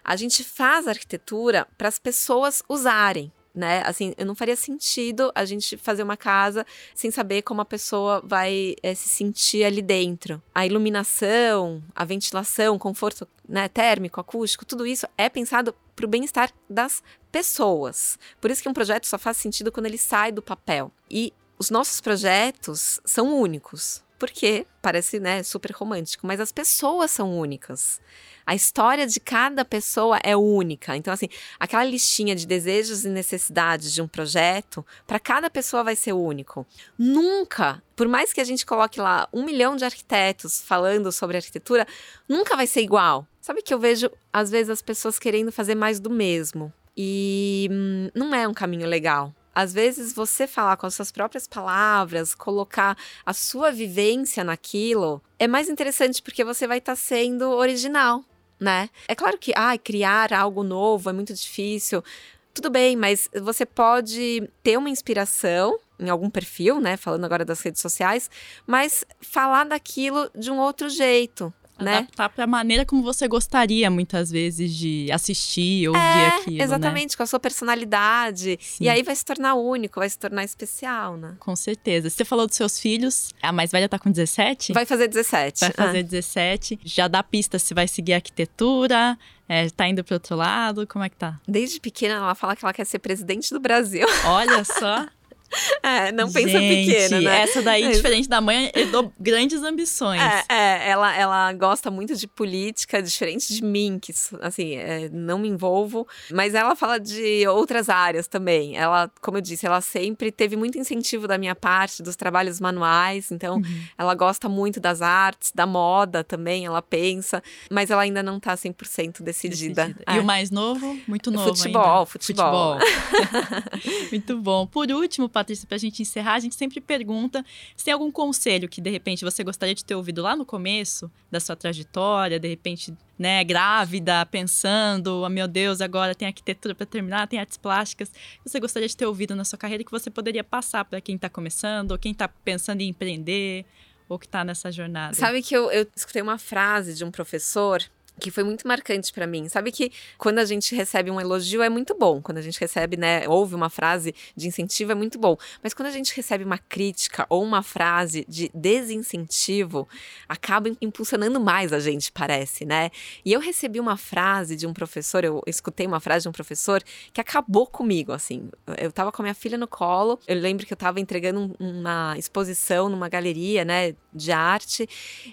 [0.03, 3.30] A gente faz arquitetura para as pessoas usarem.
[3.55, 3.82] né?
[3.84, 8.74] Assim, não faria sentido a gente fazer uma casa sem saber como a pessoa vai
[8.82, 10.42] é, se sentir ali dentro.
[10.55, 16.51] A iluminação, a ventilação, conforto né, térmico, acústico, tudo isso é pensado para o bem-estar
[16.70, 18.18] das pessoas.
[18.40, 20.90] Por isso que um projeto só faz sentido quando ele sai do papel.
[21.11, 24.03] E os nossos projetos são únicos.
[24.20, 28.02] Porque parece, né, super romântico, mas as pessoas são únicas.
[28.44, 30.94] A história de cada pessoa é única.
[30.94, 35.96] Então, assim, aquela listinha de desejos e necessidades de um projeto, para cada pessoa vai
[35.96, 36.66] ser único.
[36.98, 41.86] Nunca, por mais que a gente coloque lá um milhão de arquitetos falando sobre arquitetura,
[42.28, 43.26] nunca vai ser igual.
[43.40, 46.70] Sabe que eu vejo, às vezes, as pessoas querendo fazer mais do mesmo.
[46.94, 49.34] E hum, não é um caminho legal.
[49.55, 55.48] Às vezes, você falar com as suas próprias palavras, colocar a sua vivência naquilo, é
[55.48, 58.24] mais interessante porque você vai estar tá sendo original
[58.61, 58.90] né?
[59.09, 62.05] É claro que ah, criar algo novo é muito difícil.
[62.53, 66.96] Tudo bem, mas você pode ter uma inspiração em algum perfil, né?
[66.96, 68.30] Falando agora das redes sociais,
[68.66, 71.99] mas falar daquilo de um outro jeito né?
[71.99, 76.57] Adaptar para a maneira como você gostaria, muitas vezes, de assistir, ouvir é, aquilo.
[76.59, 76.64] Né?
[76.64, 77.16] Exatamente, né?
[77.16, 78.59] com a sua personalidade.
[78.61, 78.85] Sim.
[78.85, 81.37] E aí vai se tornar único, vai se tornar especial, né?
[81.39, 82.11] Com certeza.
[82.11, 84.72] Você falou dos seus filhos, a mais velha tá com 17?
[84.72, 85.61] Vai fazer 17.
[85.61, 86.03] Vai fazer ah.
[86.03, 86.81] 17.
[86.85, 89.18] Já dá pista se vai seguir arquitetura.
[89.49, 90.87] É, tá indo pro outro lado?
[90.87, 91.41] Como é que tá?
[91.47, 94.07] Desde pequena ela fala que ela quer ser presidente do Brasil.
[94.24, 95.07] Olha só.
[95.82, 97.40] É, não pensa Gente, pequena, né?
[97.40, 100.20] Essa daí, diferente da mãe, herdou grandes ambições.
[100.20, 105.38] É, é, ela, ela gosta muito de política, diferente de mim, que, assim, é, não
[105.38, 106.07] me envolvo.
[106.30, 108.76] Mas ela fala de outras áreas também.
[108.76, 113.32] Ela, como eu disse, ela sempre teve muito incentivo da minha parte, dos trabalhos manuais.
[113.32, 113.82] Então, uhum.
[113.96, 117.42] ela gosta muito das artes, da moda também, ela pensa.
[117.70, 119.51] Mas ela ainda não tá 100% decidida.
[119.51, 119.96] decidida.
[120.07, 120.16] É.
[120.16, 120.98] E o mais novo?
[121.07, 122.07] Muito novo futebol, ainda.
[122.07, 123.01] Futebol, futebol.
[124.11, 124.66] muito bom.
[124.66, 128.68] Por último, Patrícia, para a gente encerrar, a gente sempre pergunta se tem algum conselho
[128.68, 132.49] que, de repente, você gostaria de ter ouvido lá no começo da sua trajetória, de
[132.49, 138.12] repente, né, grávida, pensando, oh, meu Deus, agora tem arquitetura para terminar, tem artes plásticas,
[138.45, 141.28] você gostaria de ter ouvido na sua carreira que você poderia passar para quem está
[141.28, 143.64] começando, ou quem está pensando em empreender,
[144.11, 145.14] ou que está nessa jornada?
[145.14, 147.82] Sabe que eu, eu escutei uma frase de um professor
[148.20, 149.48] que foi muito marcante para mim.
[149.48, 152.96] Sabe que quando a gente recebe um elogio é muito bom, quando a gente recebe,
[152.96, 156.58] né, ouve uma frase de incentivo é muito bom, mas quando a gente recebe uma
[156.58, 159.88] crítica ou uma frase de desincentivo,
[160.28, 162.90] acaba impulsionando mais a gente, parece, né?
[163.24, 166.82] E eu recebi uma frase de um professor, eu escutei uma frase de um professor
[167.12, 168.48] que acabou comigo, assim.
[168.78, 172.14] Eu tava com a minha filha no colo, eu lembro que eu tava entregando uma
[172.18, 174.88] exposição numa galeria, né, de arte,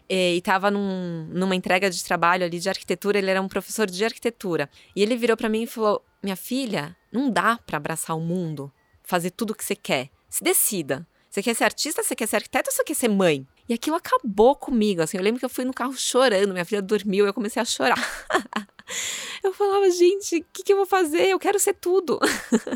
[0.10, 3.90] e, e tava num, numa entrega de trabalho ali de arquitetura, ele era um professor
[3.90, 4.70] de arquitetura.
[4.96, 8.72] E ele virou para mim e falou: "Minha filha, não dá para abraçar o mundo,
[9.04, 10.10] fazer tudo o que você quer.
[10.30, 11.08] Se decida.
[11.30, 13.96] Você quer ser artista, você quer ser arquiteta ou você quer ser mãe?" E aquilo
[13.96, 15.18] acabou comigo, assim.
[15.18, 17.98] Eu lembro que eu fui no carro chorando, minha filha dormiu, eu comecei a chorar.
[19.44, 21.28] eu falava, gente, o que, que eu vou fazer?
[21.28, 22.20] Eu quero ser tudo.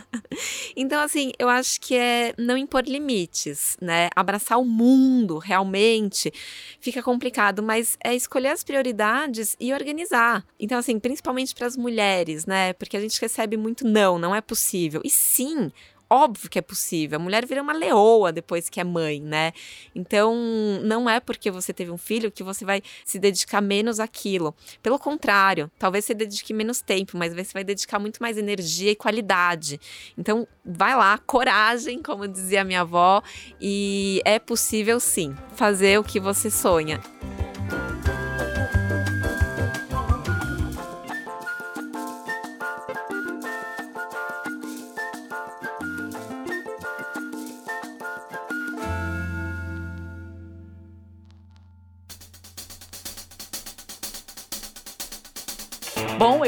[0.76, 4.10] então, assim, eu acho que é não impor limites, né?
[4.16, 6.32] Abraçar o mundo realmente
[6.80, 10.46] fica complicado, mas é escolher as prioridades e organizar.
[10.60, 12.74] Então, assim, principalmente para as mulheres, né?
[12.74, 15.02] Porque a gente recebe muito não, não é possível.
[15.06, 15.72] E sim,
[16.12, 17.18] óbvio que é possível.
[17.18, 19.54] A mulher vira uma leoa depois que é mãe, né?
[19.96, 20.36] Então,
[20.84, 24.54] não é porque você teve um filho que você vai se dedicar menos àquilo.
[24.84, 28.96] Pelo contrário, talvez você dedique menos tempo, mas você vai dedicar muito mais energia e
[28.96, 29.80] qualidade.
[30.18, 33.24] Então, vai lá, coragem, como dizia minha avó,
[33.60, 37.00] e é possível sim fazer o que você sonha.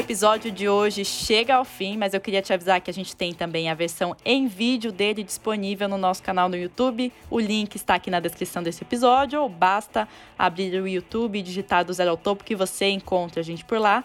[0.04, 3.32] Episódio de hoje chega ao fim, mas eu queria te avisar que a gente tem
[3.32, 7.10] também a versão em vídeo dele disponível no nosso canal no YouTube.
[7.30, 10.06] O link está aqui na descrição desse episódio, ou basta
[10.38, 13.78] abrir o YouTube e digitar do zero ao topo que você encontra a gente por
[13.78, 14.04] lá.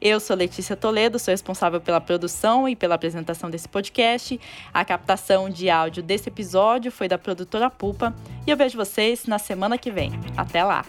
[0.00, 4.40] Eu sou Letícia Toledo, sou responsável pela produção e pela apresentação desse podcast.
[4.74, 8.12] A captação de áudio desse episódio foi da produtora Pupa
[8.44, 10.10] e eu vejo vocês na semana que vem.
[10.36, 10.84] Até lá!